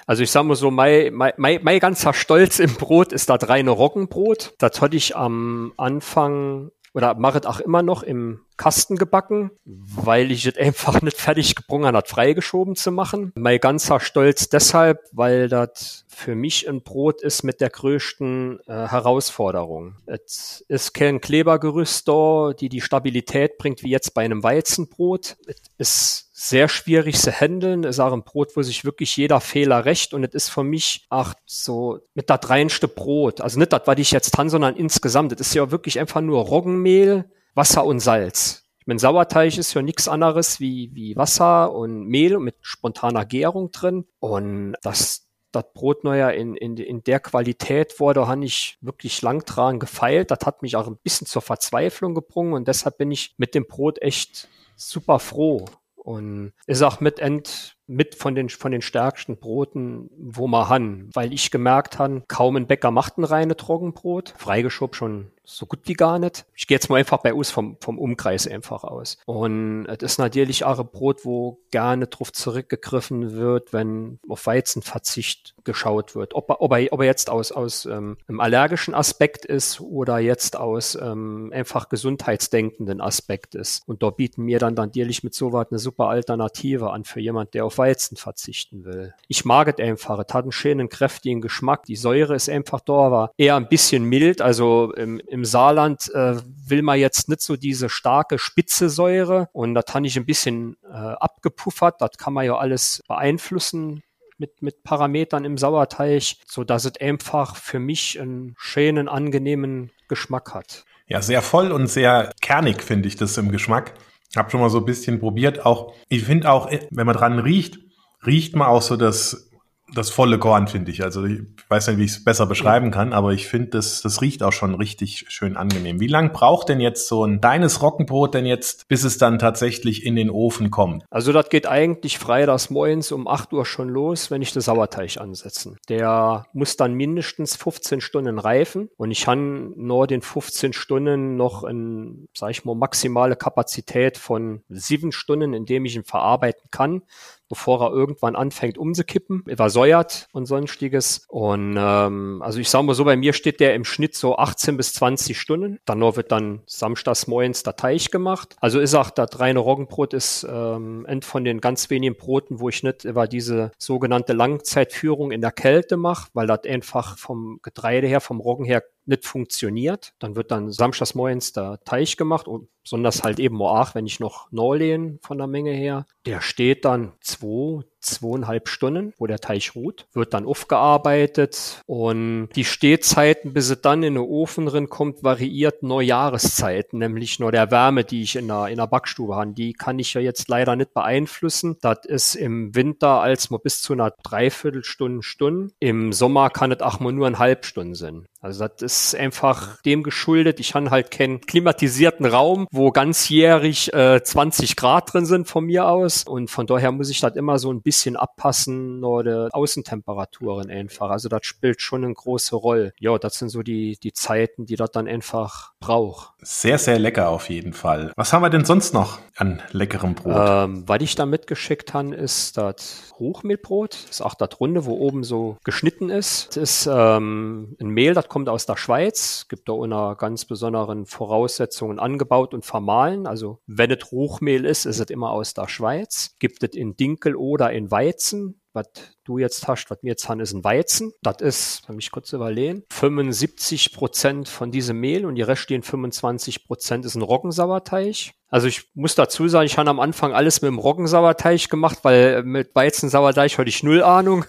[0.08, 3.48] Also ich sage mal so, mein, mein, mein, mein ganzer Stolz im Brot ist das
[3.50, 4.54] reine Roggenbrot.
[4.58, 10.48] Das hatte ich am Anfang oder mache auch immer noch im Kasten gebacken, weil ich
[10.48, 13.34] es einfach nicht fertig gebrungen hat, freigeschoben zu machen.
[13.36, 18.88] Mein ganzer Stolz deshalb, weil das für mich ein Brot ist mit der größten äh,
[18.88, 19.98] Herausforderung.
[20.08, 25.38] Es ist kein Klebergerüst da, die die Stabilität bringt, wie jetzt bei einem Weizenbrot.
[25.46, 27.84] Es ist sehr schwierig zu handeln.
[27.84, 30.64] Es ist auch ein Brot, wo sich wirklich jeder Fehler rächt und es ist für
[30.64, 33.42] mich auch so mit das reinste Brot.
[33.42, 35.32] Also nicht das, was ich jetzt kann, sondern insgesamt.
[35.34, 38.66] Es ist ja wirklich einfach nur Roggenmehl, Wasser und Salz.
[38.80, 43.72] Ich meine, Sauerteig ist ja nichts anderes wie, wie Wasser und Mehl mit spontaner Gärung
[43.72, 44.06] drin.
[44.20, 49.24] Und das, das Brot neuer in, in, in der Qualität war, da habe ich wirklich
[49.24, 50.30] lang dran gefeilt.
[50.30, 53.66] Das hat mich auch ein bisschen zur Verzweiflung gebrungen und deshalb bin ich mit dem
[53.66, 55.66] Brot echt super froh.
[56.08, 61.10] Und ist auch mit End, mit von den, von den stärksten Broten, wo man han,
[61.14, 64.34] weil ich gemerkt han, kaum ein Bäcker macht ein reine Trockenbrot.
[64.38, 66.46] Freigeschob schon so gut wie gar nicht.
[66.56, 69.18] Ich gehe jetzt mal einfach bei uns vom, vom Umkreis einfach aus.
[69.26, 75.56] Und es ist natürlich auch ein Brot, wo gerne drauf zurückgegriffen wird, wenn auf Weizenverzicht
[75.64, 76.34] geschaut wird.
[76.36, 80.20] Ob er, ob er, ob er jetzt aus, aus ähm, einem allergischen Aspekt ist oder
[80.20, 83.88] jetzt aus ähm, einfach gesundheitsdenkenden Aspekt ist.
[83.88, 87.66] Und da bieten mir dann natürlich mit sowas eine super Alternative an für jemand, der
[87.66, 89.14] auf Weizen verzichten will.
[89.28, 90.20] Ich mag es einfach.
[90.20, 91.84] Es hat einen schönen, kräftigen Geschmack.
[91.86, 94.42] Die Säure ist einfach da, aber eher ein bisschen mild.
[94.42, 96.36] Also im, im Saarland äh,
[96.68, 100.78] will man jetzt nicht so diese starke spitze Säure und das habe ich ein bisschen
[100.84, 102.02] äh, abgepuffert.
[102.02, 104.04] Das kann man ja alles beeinflussen
[104.38, 110.54] mit, mit Parametern im Sauerteig, so dass es einfach für mich einen schönen, angenehmen Geschmack
[110.54, 110.86] hat.
[111.08, 113.94] Ja, sehr voll und sehr kernig finde ich das im Geschmack.
[114.36, 115.66] Hab schon mal so ein bisschen probiert.
[115.66, 117.80] Auch, ich finde auch, wenn man dran riecht,
[118.26, 119.47] riecht man auch so das
[119.94, 121.04] das volle Korn, finde ich.
[121.04, 124.22] Also ich weiß nicht, wie ich es besser beschreiben kann, aber ich finde, das, das
[124.22, 126.00] riecht auch schon richtig schön angenehm.
[126.00, 130.06] Wie lang braucht denn jetzt so ein deines Roggenbrot denn jetzt, bis es dann tatsächlich
[130.06, 131.06] in den Ofen kommt?
[131.10, 135.18] Also das geht eigentlich freitags morgens um 8 Uhr schon los, wenn ich den Sauerteig
[135.18, 135.78] ansetzen.
[135.90, 141.64] Der muss dann mindestens 15 Stunden reifen und ich habe nur den 15 Stunden noch
[141.64, 147.04] in, sag ich mal, maximale Kapazität von sieben Stunden, in dem ich ihn verarbeiten kann
[147.50, 151.26] bevor er irgendwann anfängt umzukippen, übersäuert und sonstiges.
[151.28, 154.78] Und ähm, also ich sage mal so, bei mir steht der im Schnitt so 18
[154.78, 155.80] bis 20 Stunden.
[155.86, 158.56] Dann noch wird dann samstags morgens der Teich gemacht.
[158.60, 162.70] Also ist auch das reine Roggenbrot ist ähm, end von den ganz wenigen Broten, wo
[162.70, 168.08] ich nicht über diese sogenannte Langzeitführung in der Kälte mache, weil das einfach vom Getreide
[168.08, 170.14] her, vom Roggen her nicht funktioniert.
[170.20, 174.20] Dann wird dann samstags morgens der Teich gemacht und besonders halt eben auch, wenn ich
[174.20, 176.06] noch Norlehen von der Menge her.
[176.26, 182.66] Der steht dann zwei, zweieinhalb Stunden, wo der Teich ruht, wird dann aufgearbeitet und die
[182.66, 187.72] Stehzeiten, bis es dann in den Ofen drin kommt, variiert nur Jahreszeiten, nämlich nur der
[187.72, 189.52] Wärme, die ich in der, in der Backstube habe.
[189.54, 191.78] Die kann ich ja jetzt leider nicht beeinflussen.
[191.82, 195.74] Das ist im Winter als mal bis zu einer Dreiviertelstunde, Stunde.
[195.80, 198.28] Im Sommer kann es auch mal nur ein Halbstunden sein.
[198.40, 200.60] Also das ist einfach dem geschuldet.
[200.60, 205.88] Ich habe halt keinen klimatisierten Raum, wo ganzjährig äh, 20 Grad drin sind von mir
[205.90, 206.24] aus.
[206.24, 211.10] Und von daher muss ich das immer so ein bisschen abpassen oder Außentemperaturen einfach.
[211.10, 212.94] Also das spielt schon eine große Rolle.
[213.00, 216.34] Ja, das sind so die, die Zeiten, die das dann einfach braucht.
[216.42, 218.12] Sehr, sehr lecker auf jeden Fall.
[218.16, 220.36] Was haben wir denn sonst noch an leckerem Brot?
[220.38, 223.94] Ähm, was ich da mitgeschickt habe, ist das Hochmehlbrot.
[223.94, 226.48] Das ist auch das Runde, wo oben so geschnitten ist.
[226.50, 229.48] Das ist ähm, ein Mehl, das kommt aus der Schweiz.
[229.50, 233.28] Gibt da unter ganz besonderen Voraussetzungen angebaut und vermahlen.
[233.28, 236.36] Also wenn es Hochmehl ist, ist es immer aus der Schweiz.
[236.40, 238.88] Gibt es in Dinkel oder in Weizen was
[239.26, 241.12] du jetzt hast, was mir jetzt haben, ist ein Weizen.
[241.22, 246.66] Das ist, wenn mich kurz überlegen, 75 Prozent von diesem Mehl und die restlichen 25
[246.66, 248.32] Prozent ist ein Roggensauerteig.
[248.50, 252.44] Also ich muss dazu sagen, ich habe am Anfang alles mit dem Roggensauerteig gemacht, weil
[252.44, 254.46] mit Weizensauerteig hatte ich null Ahnung.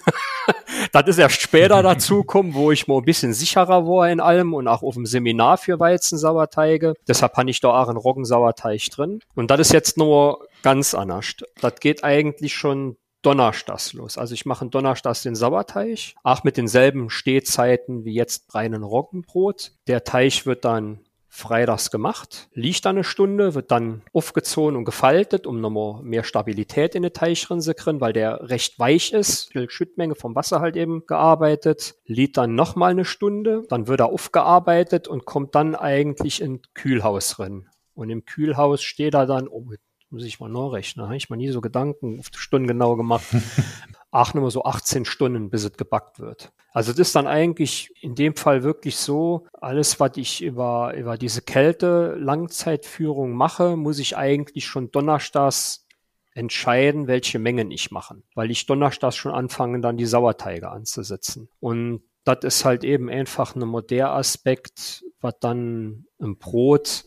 [0.93, 4.69] das ist erst später dazukommen, wo ich mal ein bisschen sicherer war in allem und
[4.69, 6.95] auch auf dem Seminar für Weizensauerteige.
[7.09, 9.19] Deshalb habe ich da auch einen Roggensauerteig drin.
[9.35, 11.35] Und das ist jetzt nur ganz anders.
[11.61, 14.19] Das geht eigentlich schon donnerstags los.
[14.19, 19.73] Also ich mache donnerstags den Sauerteig, auch mit denselben Stehzeiten wie jetzt reinen Roggenbrot.
[19.87, 21.01] Der Teig wird dann
[21.31, 26.95] freitags gemacht, liegt dann eine Stunde, wird dann aufgezogen und gefaltet, um nochmal mehr Stabilität
[26.95, 31.07] in den zu kriegen, weil der recht weich ist, viel Schüttmenge vom Wasser halt eben
[31.07, 36.63] gearbeitet, liegt dann nochmal eine Stunde, dann wird er aufgearbeitet und kommt dann eigentlich in
[36.75, 37.69] Kühlhaus drin.
[37.95, 39.67] Und im Kühlhaus steht er dann, oh,
[40.11, 43.27] muss ich mal nachrechnen, habe ich mal nie so Gedanken auf die Stunden genau gemacht.
[44.11, 46.53] auch nur so 18 Stunden, bis es gebackt wird.
[46.73, 51.19] Also das ist dann eigentlich in dem Fall wirklich so, alles, was ich über, über
[51.19, 55.87] diese Kälte Langzeitführung mache, muss ich eigentlich schon donnerstags
[56.33, 61.49] entscheiden, welche Mengen ich mache, weil ich donnerstags schon anfange, dann die Sauerteige anzusetzen.
[61.61, 67.05] Und das ist halt eben einfach ein moderner Aspekt, was dann im Brot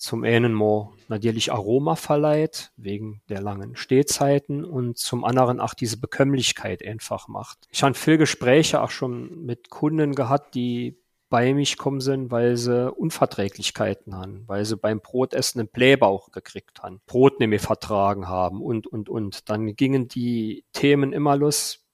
[0.00, 6.00] zum einen mal natürlich Aroma verleiht, wegen der langen Stehzeiten und zum anderen auch diese
[6.00, 7.68] Bekömmlichkeit einfach macht.
[7.70, 10.96] Ich habe viele Gespräche auch schon mit Kunden gehabt, die
[11.28, 16.82] bei mich kommen sind, weil sie Unverträglichkeiten haben, weil sie beim Brotessen einen Blähbauch gekriegt
[16.82, 19.50] haben, Brot nicht mehr vertragen haben und, und, und.
[19.50, 21.84] Dann gingen die Themen immer los.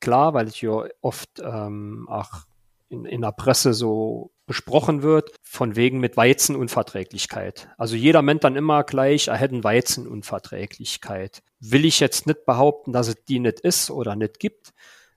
[0.00, 2.44] Klar, weil ich ja oft ähm, auch
[2.90, 7.68] in, in der Presse so besprochen wird, von wegen mit Weizenunverträglichkeit.
[7.78, 11.42] Also jeder meint dann immer gleich, er hätte Weizenunverträglichkeit.
[11.60, 14.72] Will ich jetzt nicht behaupten, dass es die nicht ist oder nicht gibt,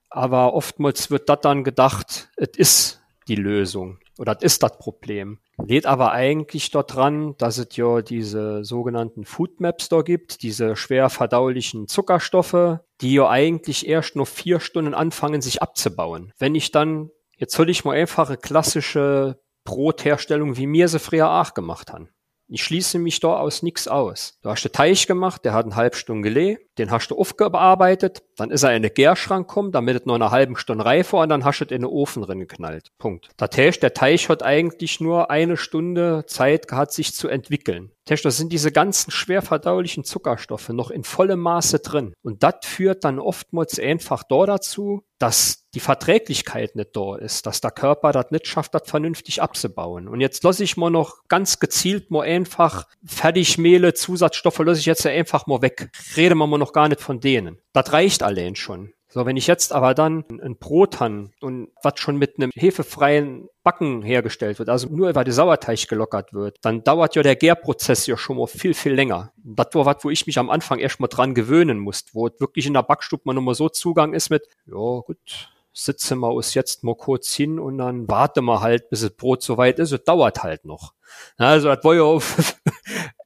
[0.09, 5.39] aber oftmals wird das dann gedacht, es ist die Lösung oder es ist das Problem.
[5.63, 10.75] Lädt aber eigentlich dort dran, dass es ja diese sogenannten Food Maps da gibt, diese
[10.75, 16.31] schwer verdaulichen Zuckerstoffe, die ja eigentlich erst nur vier Stunden anfangen, sich abzubauen.
[16.37, 21.29] Wenn ich dann Jetzt soll ich mal einfach eine klassische Brotherstellung, wie mir sie früher
[21.29, 22.09] auch gemacht haben.
[22.47, 24.39] Ich schließe mich da aus nichts aus.
[24.41, 28.23] Du hast den Teich gemacht, der hat eine halbe Stunde gelegt, den hast du aufgearbeitet,
[28.35, 31.23] dann ist er in den Gärschrank gekommen, damit es noch eine halbe Stunde reif war
[31.23, 32.91] und dann hast du es in den Ofen drin geknallt.
[32.97, 33.29] Punkt.
[33.39, 37.91] Der Teich, der Teich hat eigentlich nur eine Stunde Zeit gehabt, sich zu entwickeln.
[38.05, 42.13] Teich, da sind diese ganzen schwer verdaulichen Zuckerstoffe noch in vollem Maße drin.
[42.23, 47.59] Und das führt dann oftmals einfach da dazu, dass die Verträglichkeit nicht da ist, dass
[47.59, 50.07] der Körper das nicht schafft, das vernünftig abzubauen.
[50.07, 55.05] Und jetzt lasse ich mal noch ganz gezielt mal einfach Fertigmehle, Zusatzstoffe, lasse ich jetzt
[55.05, 55.89] einfach mal weg.
[56.15, 57.59] Rede mal noch gar nicht von denen.
[57.73, 58.93] Das reicht allein schon.
[59.09, 63.47] So, wenn ich jetzt aber dann ein Brot habe und was schon mit einem hefefreien
[63.63, 68.05] Backen hergestellt wird, also nur über den Sauerteig gelockert wird, dann dauert ja der Gärprozess
[68.05, 69.31] ja schon mal viel, viel länger.
[69.37, 72.65] Das war was, wo ich mich am Anfang erst mal dran gewöhnen musste, wo wirklich
[72.67, 76.83] in der Backstube man nochmal so Zugang ist mit, ja gut, sitzen wir uns jetzt
[76.83, 79.91] mal kurz hin und dann warten wir halt, bis das Brot soweit ist.
[79.91, 80.93] Es dauert halt noch.
[81.37, 82.59] Also das war ja auf,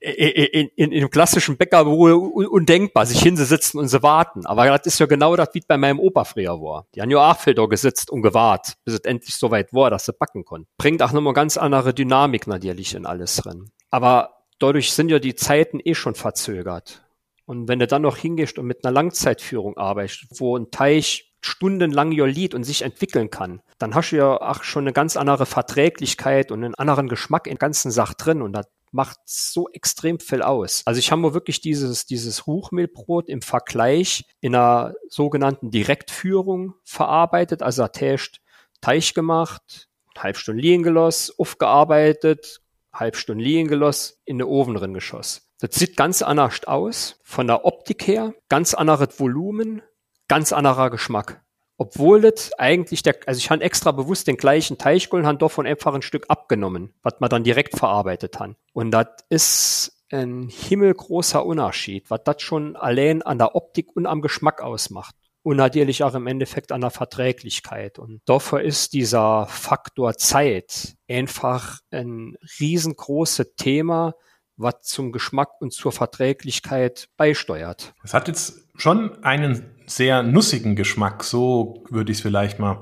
[0.01, 4.45] in, in, in dem klassischen Bäckerberuf undenkbar, sich hinzusitzen und sie warten.
[4.47, 6.87] Aber das ist ja genau das, wie bei meinem Opa früher war.
[6.95, 10.05] Die haben ja auch viel da gesitzt und gewartet, bis es endlich soweit war, dass
[10.05, 10.67] sie backen konnten.
[10.77, 13.69] Bringt auch nochmal ganz andere Dynamik natürlich in alles drin.
[13.91, 17.03] Aber dadurch sind ja die Zeiten eh schon verzögert.
[17.45, 22.11] Und wenn du dann noch hingehst und mit einer Langzeitführung arbeitest, wo ein Teich stundenlang
[22.11, 26.51] jolliert und sich entwickeln kann, dann hast du ja auch schon eine ganz andere Verträglichkeit
[26.51, 30.83] und einen anderen Geschmack in ganzen Sach drin und das macht so extrem viel aus.
[30.85, 37.63] Also ich habe mir wirklich dieses, dieses Hochmehlbrot im Vergleich in einer sogenannten Direktführung verarbeitet,
[37.63, 38.41] also ertäscht
[38.81, 44.93] Teich gemacht, halb Stunde liegen gelassen, aufgearbeitet, halb Stunde liegen gelassen, in den Ofen drin
[44.93, 45.43] geschossen.
[45.59, 49.83] Das sieht ganz anders aus, von der Optik her, ganz anderes Volumen,
[50.27, 51.43] ganz anderer Geschmack.
[51.81, 55.95] Obwohl das eigentlich der, also ich habe extra bewusst den gleichen Teichkohlen han davon einfach
[55.95, 58.51] ein Stück abgenommen, was man dann direkt verarbeitet hat.
[58.71, 64.21] Und das ist ein himmelgroßer Unterschied, was das schon allein an der Optik und am
[64.21, 65.15] Geschmack ausmacht.
[65.41, 67.97] Und natürlich auch im Endeffekt an der Verträglichkeit.
[67.97, 74.13] Und dafür ist dieser Faktor Zeit einfach ein riesengroßes Thema,
[74.61, 77.93] was zum Geschmack und zur Verträglichkeit beisteuert.
[78.03, 82.81] Es hat jetzt schon einen sehr nussigen Geschmack, so würde ich es vielleicht mal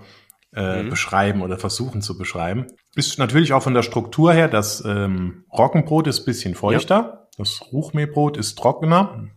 [0.54, 0.90] äh, mhm.
[0.90, 2.68] beschreiben oder versuchen zu beschreiben.
[2.96, 7.28] Ist natürlich auch von der Struktur her, das ähm, Roggenbrot ist bisschen feuchter, ja.
[7.38, 9.30] das Ruchmehlbrot ist trockener,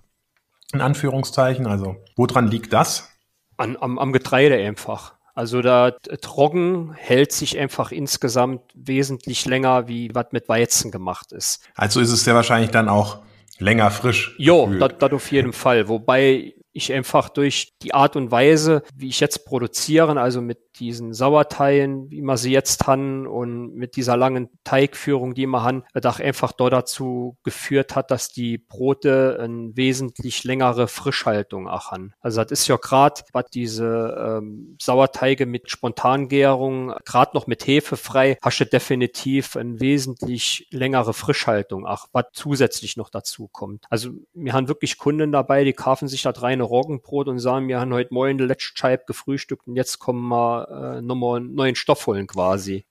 [0.73, 1.67] in Anführungszeichen.
[1.67, 3.11] Also, woran liegt das?
[3.57, 5.15] An, am, am Getreide einfach.
[5.35, 11.63] Also da Trocken hält sich einfach insgesamt wesentlich länger, wie was mit Weizen gemacht ist.
[11.75, 13.19] Also ist es sehr wahrscheinlich dann auch
[13.59, 14.35] länger frisch.
[14.39, 15.89] Jo, das auf jeden Fall.
[15.89, 21.15] Wobei ich einfach durch die Art und Weise, wie ich jetzt produziere, also mit diesen
[21.15, 26.21] Sauerteilen, wie wir sie jetzt haben und mit dieser langen Teigführung, die wir haben, auch
[26.21, 32.13] einfach dort dazu geführt hat, dass die Brote eine wesentlich längere Frischhaltung auch haben.
[32.21, 37.97] Also das ist ja gerade, was diese ähm, Sauerteige mit Spontangärung, gerade noch mit Hefe
[37.97, 43.85] frei, hast du definitiv eine wesentlich längere Frischhaltung, auch was zusätzlich noch dazu kommt.
[43.91, 47.81] Also wir haben wirklich Kunden dabei, die kaufen sich das reine Roggenbrot und sagen, wir
[47.81, 51.75] haben heute Morgen die letzte Scheibe gefrühstückt und jetzt kommen wir äh, nochmal einen neuen
[51.75, 52.85] Stoff holen quasi.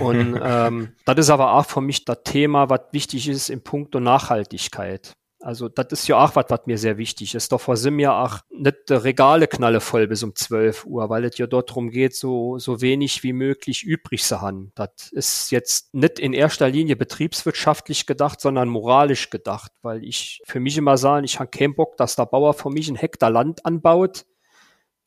[0.00, 3.94] Und ähm, das ist aber auch für mich das Thema, was wichtig ist im Punkt
[3.94, 5.14] der Nachhaltigkeit.
[5.40, 7.52] Also das ist ja auch was, was mir sehr wichtig ist.
[7.52, 11.46] Davor sind mir auch nicht Regale knalle voll bis um 12 Uhr, weil es ja
[11.46, 14.72] dort darum geht, so, so wenig wie möglich übrig zu haben.
[14.74, 20.58] Das ist jetzt nicht in erster Linie betriebswirtschaftlich gedacht, sondern moralisch gedacht, weil ich für
[20.58, 23.64] mich immer sagen, ich habe keinen Bock, dass der Bauer für mich ein Hektar Land
[23.64, 24.26] anbaut,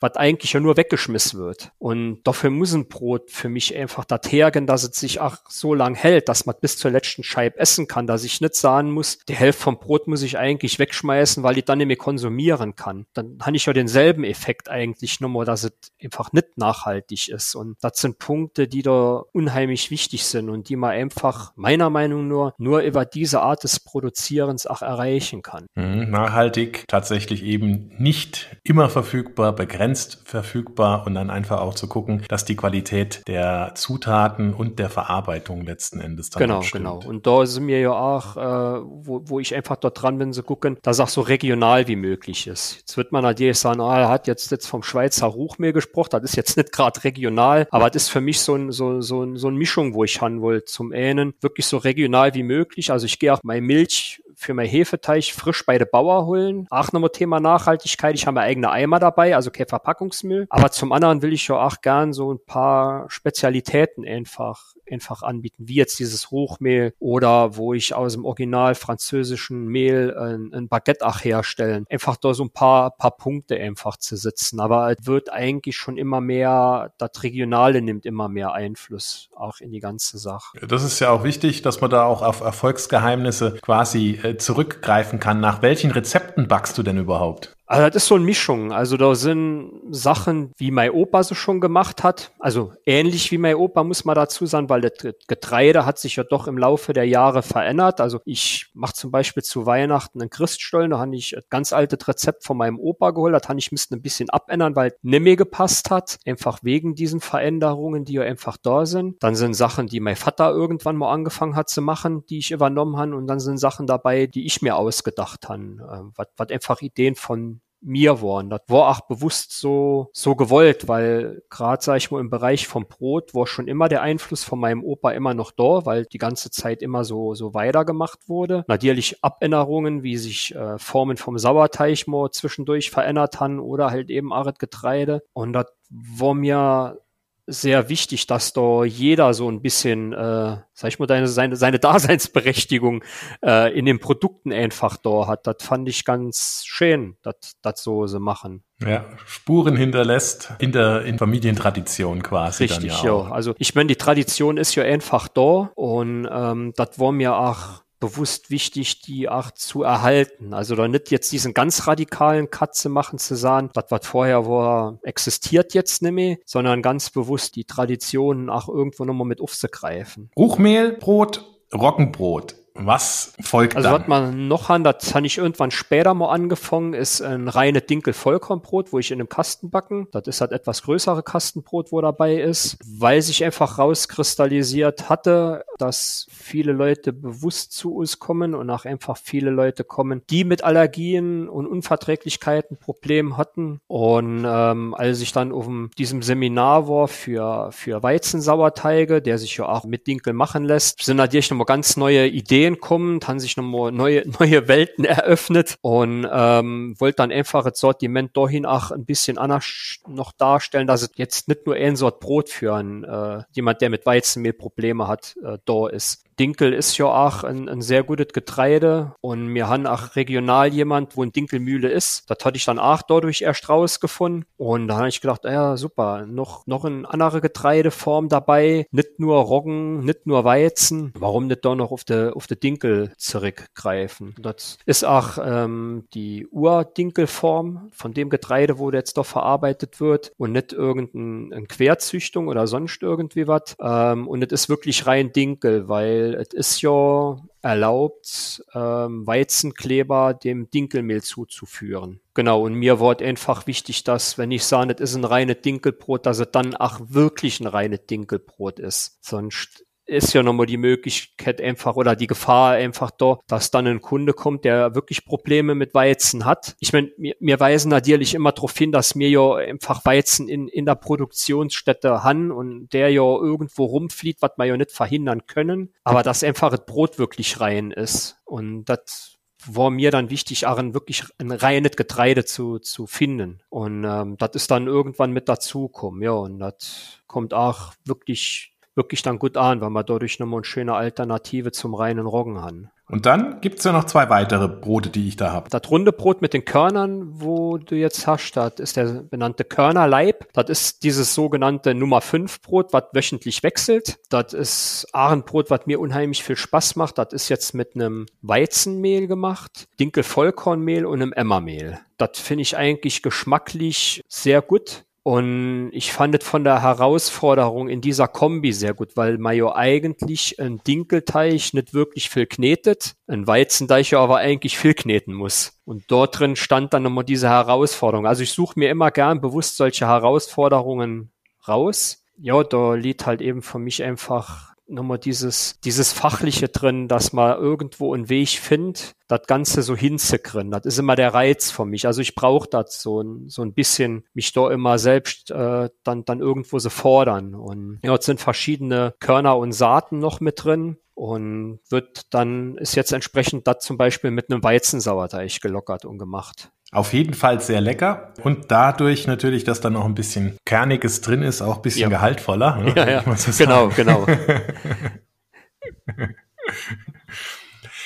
[0.01, 1.71] was eigentlich ja nur weggeschmissen wird.
[1.77, 5.73] Und dafür muss ein Brot für mich einfach das hergen, dass es sich auch so
[5.73, 9.19] lang hält, dass man bis zur letzten Scheibe essen kann, dass ich nicht sagen muss,
[9.29, 13.05] die Hälfte vom Brot muss ich eigentlich wegschmeißen, weil ich dann nicht mehr konsumieren kann.
[13.13, 17.55] Dann habe ich ja denselben Effekt eigentlich nur, dass es einfach nicht nachhaltig ist.
[17.55, 22.27] Und das sind Punkte, die da unheimlich wichtig sind und die man einfach meiner Meinung
[22.27, 25.67] nach nur über diese Art des Produzierens auch erreichen kann.
[25.75, 31.87] Mhm, nachhaltig tatsächlich eben nicht immer verfügbar, begrenzt begrenzt verfügbar und dann einfach auch zu
[31.87, 36.99] gucken, dass die Qualität der Zutaten und der Verarbeitung letzten Endes dann Genau, genau.
[37.05, 40.43] Und da sind mir ja auch, äh, wo, wo ich einfach dort dran bin, zu
[40.43, 42.77] gucken, dass auch so regional wie möglich ist.
[42.79, 46.23] Jetzt wird man natürlich sagen, ah, er hat jetzt, jetzt vom Schweizer Ruchmehl gesprochen, das
[46.23, 49.47] ist jetzt nicht gerade regional, aber das ist für mich so ein, so, so, so
[49.47, 51.33] eine Mischung, wo ich haben wollte zum Ähnen.
[51.41, 52.91] Wirklich so regional wie möglich.
[52.91, 56.65] Also ich gehe auch meine Milch für mein Hefeteig frisch bei der Bauer holen.
[56.71, 58.15] Auch nochmal Thema Nachhaltigkeit.
[58.15, 60.47] Ich habe meine eigene Eimer dabei, also kein Verpackungsmüll.
[60.49, 65.67] Aber zum anderen will ich ja auch gern so ein paar Spezialitäten einfach einfach anbieten,
[65.67, 71.05] wie jetzt dieses Hochmehl oder wo ich aus dem original französischen Mehl ein, ein Baguette
[71.05, 71.85] auch herstellen.
[71.89, 74.59] Einfach da so ein paar, paar Punkte einfach zu sitzen.
[74.59, 79.71] Aber es wird eigentlich schon immer mehr, das Regionale nimmt immer mehr Einfluss auch in
[79.71, 80.57] die ganze Sache.
[80.67, 85.39] Das ist ja auch wichtig, dass man da auch auf Erfolgsgeheimnisse quasi äh, zurückgreifen kann.
[85.39, 87.55] Nach welchen Rezepten backst du denn überhaupt?
[87.71, 88.73] Also das ist so eine Mischung.
[88.73, 92.33] Also da sind Sachen, wie mein Opa so schon gemacht hat.
[92.37, 94.91] Also ähnlich wie mein Opa muss man dazu sagen, weil das
[95.29, 98.01] Getreide hat sich ja doch im Laufe der Jahre verändert.
[98.01, 100.91] Also ich mache zum Beispiel zu Weihnachten einen Christstollen.
[100.91, 103.33] Da habe ich ein ganz altes Rezept von meinem Opa geholt.
[103.33, 106.17] Das habe ich müsste ein bisschen abändern, weil es nicht mehr gepasst hat.
[106.25, 109.23] Einfach wegen diesen Veränderungen, die ja einfach da sind.
[109.23, 112.97] Dann sind Sachen, die mein Vater irgendwann mal angefangen hat zu machen, die ich übernommen
[112.97, 113.15] habe.
[113.15, 115.61] Und dann sind Sachen dabei, die ich mir ausgedacht habe.
[115.61, 118.49] Ähm, was einfach Ideen von mir waren.
[118.49, 122.87] Das war auch bewusst so, so gewollt, weil gerade, sag ich mal, im Bereich vom
[122.87, 126.51] Brot war schon immer der Einfluss von meinem Opa immer noch da, weil die ganze
[126.51, 128.63] Zeit immer so, so weitergemacht wurde.
[128.67, 134.31] Natürlich Abänderungen, wie sich äh, Formen vom Sauerteig mal zwischendurch verändert haben oder halt eben
[134.31, 135.23] Aret Getreide.
[135.33, 136.99] Und das war mir
[137.47, 141.79] sehr wichtig, dass da jeder so ein bisschen, äh, sag ich mal, seine, seine, seine
[141.79, 143.03] Daseinsberechtigung
[143.43, 145.47] äh, in den Produkten einfach da hat.
[145.47, 148.63] Das fand ich ganz schön, dass das so sie machen.
[148.81, 152.63] Ja, Spuren hinterlässt in der in Familientradition quasi.
[152.63, 153.31] Richtig, ja, ja.
[153.31, 157.83] Also ich meine, die Tradition ist ja einfach da und ähm, das war mir auch
[158.01, 160.53] bewusst wichtig, die auch zu erhalten.
[160.53, 164.99] Also da nicht jetzt diesen ganz radikalen Katze machen zu sagen, das was vorher war,
[165.03, 170.29] existiert jetzt nicht mehr, sondern ganz bewusst die Traditionen auch irgendwo nochmal mit aufzugreifen.
[170.35, 172.55] Ruchmehl, Brot, Roggenbrot.
[172.73, 173.93] Was folgt also dann?
[173.93, 177.81] Also was man noch haben, das habe ich irgendwann später mal angefangen, ist ein reine
[177.81, 180.07] Dinkel-Vollkornbrot, wo ich in einem Kasten backen.
[180.11, 186.27] Das ist halt etwas größere Kastenbrot, wo dabei ist, weil sich einfach rauskristallisiert hatte, dass
[186.29, 191.49] viele Leute bewusst zu uns kommen und auch einfach viele Leute kommen, die mit Allergien
[191.49, 193.81] und Unverträglichkeiten Probleme hatten.
[193.87, 195.67] Und ähm, als ich dann auf
[195.97, 201.17] diesem Seminar war für, für Weizensauerteige, der sich ja auch mit Dinkel machen lässt, sind
[201.17, 206.27] natürlich nochmal ganz neue Ideen Ideen kommen, haben sich nochmal neue, neue Welten eröffnet und
[206.31, 211.11] ähm, wollte dann einfach das Sortiment dahin auch ein bisschen anders noch darstellen, dass es
[211.15, 215.35] jetzt nicht nur ein Sort Brot für einen, äh, jemand, der mit Weizenmehl Probleme hat,
[215.43, 216.23] äh, da ist.
[216.41, 221.15] Dinkel ist ja auch ein, ein sehr gutes Getreide und wir haben auch regional jemand,
[221.15, 222.27] wo ein Dinkelmühle ist.
[222.31, 226.25] Das hatte ich dann auch dadurch erst rausgefunden und da habe ich gedacht, ja super,
[226.25, 231.13] noch, noch eine andere Getreideform dabei, nicht nur Roggen, nicht nur Weizen.
[231.15, 234.33] Warum nicht da noch auf der auf der Dinkel zurückgreifen?
[234.39, 240.53] Das ist auch ähm, die Urdinkelform von dem Getreide, wo jetzt doch verarbeitet wird und
[240.53, 243.75] nicht irgendeine Querzüchtung oder sonst irgendwie was.
[243.79, 250.69] Ähm, und es ist wirklich rein Dinkel, weil es ist ja erlaubt, ähm, Weizenkleber dem
[250.69, 252.19] Dinkelmehl zuzuführen.
[252.33, 256.25] Genau, und mir war einfach wichtig, dass, wenn ich sage, es ist ein reines Dinkelbrot,
[256.25, 259.17] dass es dann auch wirklich ein reines Dinkelbrot ist.
[259.21, 264.01] Sonst ist ja nochmal die Möglichkeit einfach oder die Gefahr einfach da, dass dann ein
[264.01, 266.75] Kunde kommt, der wirklich Probleme mit Weizen hat.
[266.79, 270.67] Ich meine, wir, wir weisen natürlich immer darauf hin, dass wir ja einfach Weizen in,
[270.67, 275.93] in der Produktionsstätte haben und der ja irgendwo rumflieht, was wir ja nicht verhindern können,
[276.03, 278.37] aber dass einfach das Brot wirklich rein ist.
[278.43, 283.61] Und das war mir dann wichtig, auch ein wirklich ein reines Getreide zu, zu finden.
[283.69, 289.21] Und ähm, das ist dann irgendwann mit dazukommen, ja, und das kommt auch wirklich, wirklich
[289.21, 292.73] dann gut an, weil man dadurch nochmal eine schöne Alternative zum reinen Roggen hat.
[293.11, 295.69] Und dann gibt's ja noch zwei weitere Brote, die ich da habe.
[295.69, 300.47] Das runde Brot mit den Körnern, wo du jetzt hast, das ist der benannte Körnerleib.
[300.53, 304.17] Das ist dieses sogenannte Nummer 5 Brot, was wöchentlich wechselt.
[304.29, 307.17] Das ist Ahrenbrot, was mir unheimlich viel Spaß macht.
[307.17, 311.99] Das ist jetzt mit einem Weizenmehl gemacht, Dinkel-Vollkornmehl und einem Emmermehl.
[312.17, 315.03] Das finde ich eigentlich geschmacklich sehr gut.
[315.23, 320.59] Und ich fand es von der Herausforderung in dieser Kombi sehr gut, weil ja eigentlich
[320.59, 325.79] ein Dinkelteich nicht wirklich viel knetet, ein Weizenteich aber eigentlich viel kneten muss.
[325.85, 328.25] Und dort drin stand dann nochmal diese Herausforderung.
[328.25, 331.31] Also ich suche mir immer gern bewusst solche Herausforderungen
[331.67, 332.23] raus.
[332.37, 337.57] Ja, da liegt halt eben für mich einfach nochmal dieses, dieses Fachliche drin, dass man
[337.57, 340.71] irgendwo einen Weg findet, das Ganze so hinzukriegen.
[340.71, 342.05] Das ist immer der Reiz für mich.
[342.05, 346.25] Also ich brauche das so ein, so ein bisschen, mich da immer selbst äh, dann,
[346.25, 347.55] dann irgendwo so fordern.
[347.55, 352.95] Und ja, jetzt sind verschiedene Körner und Saaten noch mit drin und wird dann, ist
[352.95, 356.71] jetzt entsprechend das zum Beispiel mit einem Weizensauerteig gelockert und gemacht.
[356.93, 361.41] Auf jeden Fall sehr lecker und dadurch natürlich, dass da noch ein bisschen Kerniges drin
[361.41, 362.09] ist, auch ein bisschen ja.
[362.09, 362.75] gehaltvoller.
[362.77, 362.93] Ne?
[362.95, 363.23] Ja, ja.
[363.57, 364.27] genau, genau.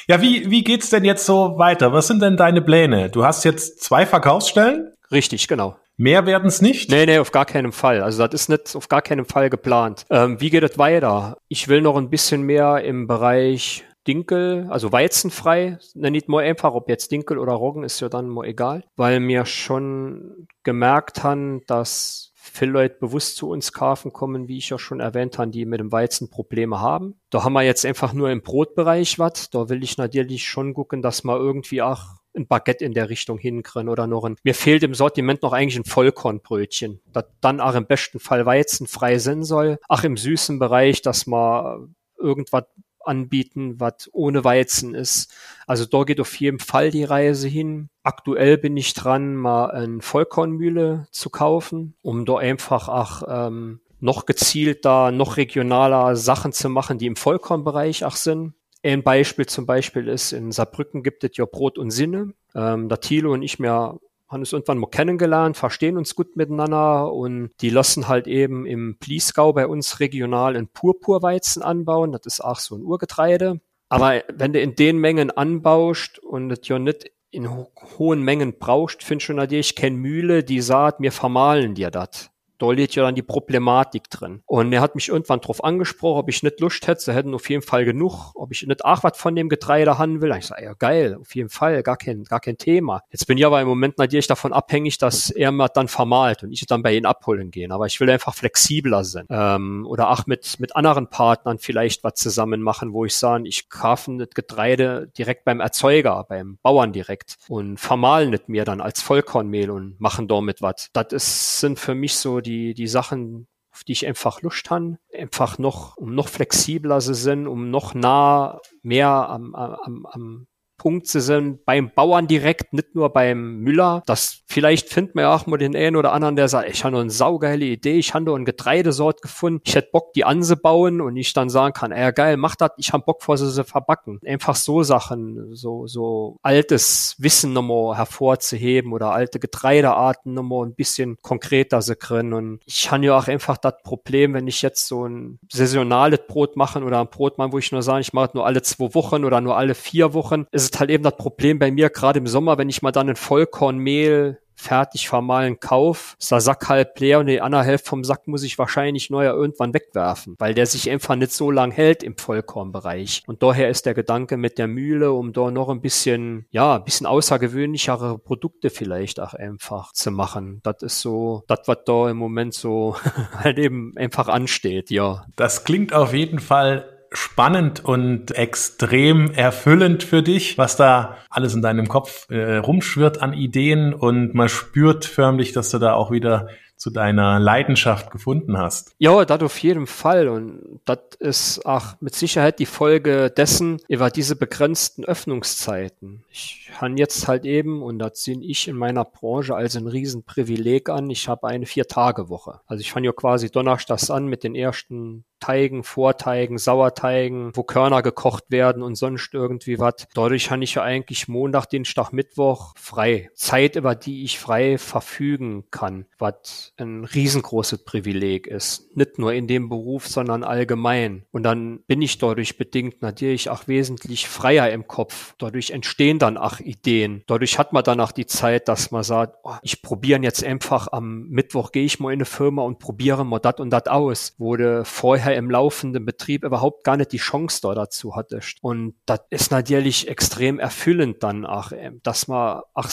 [0.07, 1.93] ja, wie, wie geht's denn jetzt so weiter?
[1.93, 3.09] Was sind denn deine Pläne?
[3.09, 4.93] Du hast jetzt zwei Verkaufsstellen?
[5.11, 5.77] Richtig, genau.
[5.97, 6.91] Mehr werden es nicht?
[6.91, 8.03] Nee, nee, auf gar keinen Fall.
[8.03, 10.05] Also das ist nicht auf gar keinen Fall geplant.
[10.11, 11.38] Ähm, wie geht es weiter?
[11.47, 16.73] Ich will noch ein bisschen mehr im Bereich Dinkel, also weizenfrei, nenne ich mal einfach,
[16.73, 21.61] ob jetzt Dinkel oder Roggen, ist ja dann mal egal, weil wir schon gemerkt haben,
[21.67, 25.65] dass viele Leute bewusst zu uns kaufen kommen, wie ich ja schon erwähnt habe, die
[25.65, 27.15] mit dem Weizen Probleme haben.
[27.29, 29.49] Da haben wir jetzt einfach nur im Brotbereich was.
[29.49, 32.03] Da will ich natürlich schon gucken, dass wir irgendwie auch
[32.35, 35.77] ein Baguette in der Richtung hinkriegen oder noch ein, mir fehlt im Sortiment noch eigentlich
[35.77, 39.79] ein Vollkornbrötchen, das dann auch im besten Fall weizenfrei sein soll.
[39.87, 42.65] Ach, im süßen Bereich, dass man irgendwas
[43.05, 45.33] anbieten, was ohne Weizen ist.
[45.67, 47.89] Also da geht auf jeden Fall die Reise hin.
[48.03, 54.25] Aktuell bin ich dran, mal eine Vollkornmühle zu kaufen, um da einfach auch ähm, noch
[54.25, 58.53] gezielter, noch regionaler Sachen zu machen, die im Vollkornbereich auch sind.
[58.83, 62.33] Ein Beispiel zum Beispiel ist, in Saarbrücken gibt es ja Brot und Sinne.
[62.53, 63.99] Ähm, da Thilo und ich mir
[64.36, 68.97] haben uns irgendwann mal kennengelernt, verstehen uns gut miteinander und die lassen halt eben im
[68.99, 72.11] Pliesgau bei uns regional ein Purpurweizen anbauen.
[72.11, 73.61] Das ist auch so ein Urgetreide.
[73.89, 78.59] Aber wenn du in den Mengen anbaust und das ja nicht in ho hohen Mengen
[78.59, 83.03] brauchst, findest du natürlich keine Mühle, die sagt, wir vermahlen dir das da liegt ja
[83.03, 84.41] dann die Problematik drin.
[84.45, 87.49] Und er hat mich irgendwann drauf angesprochen, ob ich nicht Lust hätte, sie hätten auf
[87.49, 90.33] jeden Fall genug, ob ich nicht auch was von dem Getreide haben will.
[90.37, 93.01] Ich sage, ja geil, auf jeden Fall, gar kein, gar kein Thema.
[93.11, 96.51] Jetzt bin ich aber im Moment natürlich davon abhängig, dass er mir dann vermalt und
[96.51, 97.71] ich dann bei ihm abholen gehen.
[97.71, 99.25] Aber ich will einfach flexibler sein.
[99.29, 103.69] Ähm, oder auch mit, mit anderen Partnern vielleicht was zusammen machen, wo ich sage, ich
[103.69, 109.01] kaufe das Getreide direkt beim Erzeuger, beim Bauern direkt und vermahlen nicht mir dann als
[109.01, 110.89] Vollkornmehl und machen damit was.
[110.93, 114.97] Das ist, sind für mich so die, die Sachen, auf die ich einfach Lust habe,
[115.13, 120.47] einfach noch, um noch flexibler zu sind, um noch nah mehr am, am, am
[120.78, 124.03] Punkt zu sind beim Bauern direkt, nicht nur beim Müller.
[124.05, 126.97] Das vielleicht findet man ja auch mal den einen oder anderen, der sagt, ich habe
[126.97, 131.17] eine saugeile Idee, ich habe noch eine Getreidesort gefunden, ich hätte Bock, die anzubauen und
[131.17, 134.19] ich dann sagen kann, ja geil, mach das, ich habe Bock vor sie zu verbacken.
[134.26, 141.17] Einfach so Sachen, so, so altes Wissen nochmal hervorzuheben oder alte Getreidearten nochmal ein bisschen
[141.21, 142.34] konkreter zu können.
[142.34, 146.55] Und ich habe ja auch einfach das Problem, wenn ich jetzt so ein saisonales Brot
[146.55, 149.23] machen oder ein Brot machen, wo ich nur sage, ich mache nur alle zwei Wochen
[149.26, 152.28] oder nur alle vier Wochen, ist ist halt eben das Problem bei mir, gerade im
[152.28, 157.20] Sommer, wenn ich mal dann ein Vollkornmehl fertig vermahlen kauf, ist der Sack halb leer
[157.20, 160.89] und die andere Hälfte vom Sack muss ich wahrscheinlich neuer irgendwann wegwerfen, weil der sich
[160.89, 163.24] einfach nicht so lang hält im Vollkornbereich.
[163.28, 166.84] Und daher ist der Gedanke mit der Mühle, um da noch ein bisschen, ja, ein
[166.84, 170.61] bisschen außergewöhnlichere Produkte vielleicht auch einfach zu machen.
[170.63, 172.95] Das ist so, das, was da im Moment so
[173.38, 175.26] halt eben einfach ansteht, ja.
[175.36, 181.61] Das klingt auf jeden Fall spannend und extrem erfüllend für dich, was da alles in
[181.61, 186.47] deinem Kopf äh, rumschwirrt an Ideen und man spürt förmlich, dass du da auch wieder
[186.78, 188.95] zu deiner Leidenschaft gefunden hast.
[188.97, 190.28] Ja, das auf jeden Fall.
[190.28, 196.26] Und das ist auch mit Sicherheit die Folge dessen über diese begrenzten Öffnungszeiten.
[196.30, 200.89] Ich habe jetzt halt eben, und das sehe ich in meiner Branche als ein Riesenprivileg
[200.89, 202.59] an, ich habe eine Vier-Tage-Woche.
[202.68, 208.01] Also ich fange ja quasi donnerstags an mit den ersten Teigen, Vorteigen, Sauerteigen, wo Körner
[208.01, 210.07] gekocht werden und sonst irgendwie was.
[210.13, 213.29] Dadurch habe ich ja eigentlich Montag, Dienstag, Mittwoch frei.
[213.36, 218.95] Zeit, über die ich frei verfügen kann, was ein riesengroßes Privileg ist.
[218.95, 221.25] Nicht nur in dem Beruf, sondern allgemein.
[221.31, 225.36] Und dann bin ich dadurch bedingt natürlich auch wesentlich freier im Kopf.
[225.38, 227.23] Dadurch entstehen dann auch Ideen.
[227.27, 230.88] Dadurch hat man dann auch die Zeit, dass man sagt, oh, ich probiere jetzt einfach
[230.91, 234.36] am Mittwoch gehe ich mal in eine Firma und probiere mal das und das aus,
[234.38, 234.86] wo du
[235.26, 238.59] vorher im laufenden Betrieb überhaupt gar nicht die Chance da dazu hattest.
[238.61, 242.91] Und das ist natürlich extrem erfüllend dann auch, ähm, dass man, ach,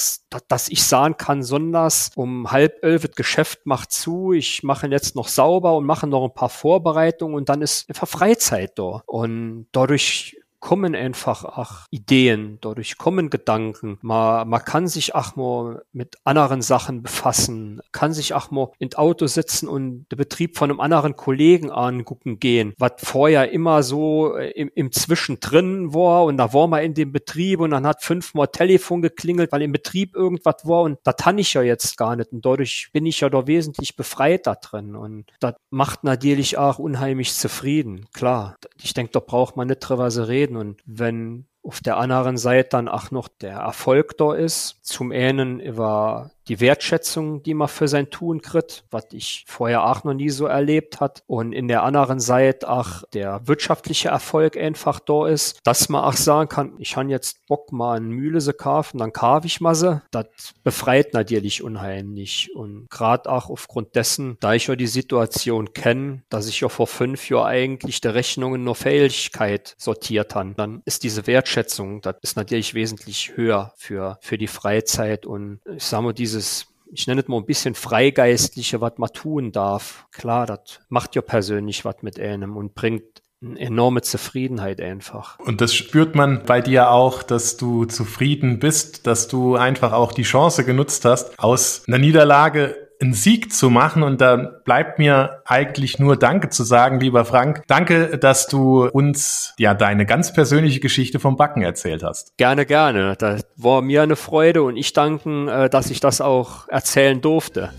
[0.48, 5.14] dass ich sagen kann, sonders um halb elf das Geschäft macht zu, ich mache jetzt
[5.14, 9.02] noch sauber und mache noch ein paar Vorbereitungen und dann ist einfach Freizeit da.
[9.04, 13.98] Und dadurch kommen einfach auch Ideen, dadurch kommen Gedanken.
[14.00, 18.94] Man, man kann sich auch mal mit anderen Sachen befassen, kann sich auch mal in
[18.94, 24.36] Auto sitzen und den Betrieb von einem anderen Kollegen angucken gehen, was vorher immer so
[24.36, 26.24] äh, im, im Zwischendrin war.
[26.24, 29.72] Und da war man in dem Betrieb und dann hat fünfmal Telefon geklingelt, weil im
[29.72, 30.82] Betrieb irgendwas war.
[30.82, 32.30] Und das kann ich ja jetzt gar nicht.
[32.32, 34.94] Und dadurch bin ich ja da wesentlich befreit da drin.
[34.94, 38.56] Und das macht natürlich auch unheimlich zufrieden, klar.
[38.80, 40.56] Ich denke, da braucht man nicht drüber reden reden.
[40.56, 45.60] Und wenn auf der anderen Seite dann auch noch der Erfolg da ist, zum einen
[45.60, 50.30] über die Wertschätzung, die man für sein Tun kriegt, was ich vorher auch noch nie
[50.30, 51.22] so erlebt hat.
[51.26, 56.14] Und in der anderen Seite auch der wirtschaftliche Erfolg einfach da ist, dass man auch
[56.14, 59.74] sagen kann, ich habe jetzt Bock mal eine Mühle zu kaufen, dann kaufe ich mal
[59.74, 60.00] sie.
[60.10, 60.26] Das
[60.64, 62.50] befreit natürlich unheimlich.
[62.54, 66.86] Und gerade auch aufgrund dessen, da ich ja die Situation kenne, dass ich ja vor
[66.86, 72.36] fünf Jahren eigentlich der Rechnungen nur Fähigkeit sortiert habe, dann ist diese Wertschätzung, das ist
[72.36, 75.26] natürlich wesentlich höher für, für die Freizeit.
[75.26, 79.12] Und ich sage mal, diese dieses, ich nenne es mal ein bisschen Freigeistliche, was man
[79.12, 80.06] tun darf.
[80.12, 85.38] Klar, das macht ja persönlich was mit einem und bringt eine enorme Zufriedenheit einfach.
[85.40, 90.12] Und das spürt man bei dir auch, dass du zufrieden bist, dass du einfach auch
[90.12, 94.02] die Chance genutzt hast, aus einer Niederlage einen Sieg zu machen.
[94.02, 97.62] Und da bleibt mir eigentlich nur Danke zu sagen, lieber Frank.
[97.66, 102.36] Danke, dass du uns ja deine ganz persönliche Geschichte vom Backen erzählt hast.
[102.36, 103.16] Gerne, gerne.
[103.18, 105.12] Das war mir eine Freude und ich danke,
[105.50, 107.70] äh, dass ich das auch erzählen durfte.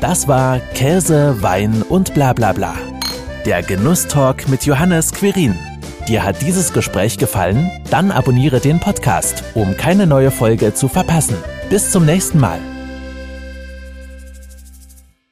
[0.00, 2.74] Das war Käse, Wein und bla bla bla.
[3.46, 5.54] Der Genusstalk mit Johannes Quirin.
[6.08, 7.70] Dir hat dieses Gespräch gefallen?
[7.90, 11.36] Dann abonniere den Podcast, um keine neue Folge zu verpassen.
[11.70, 12.58] Bis zum nächsten Mal.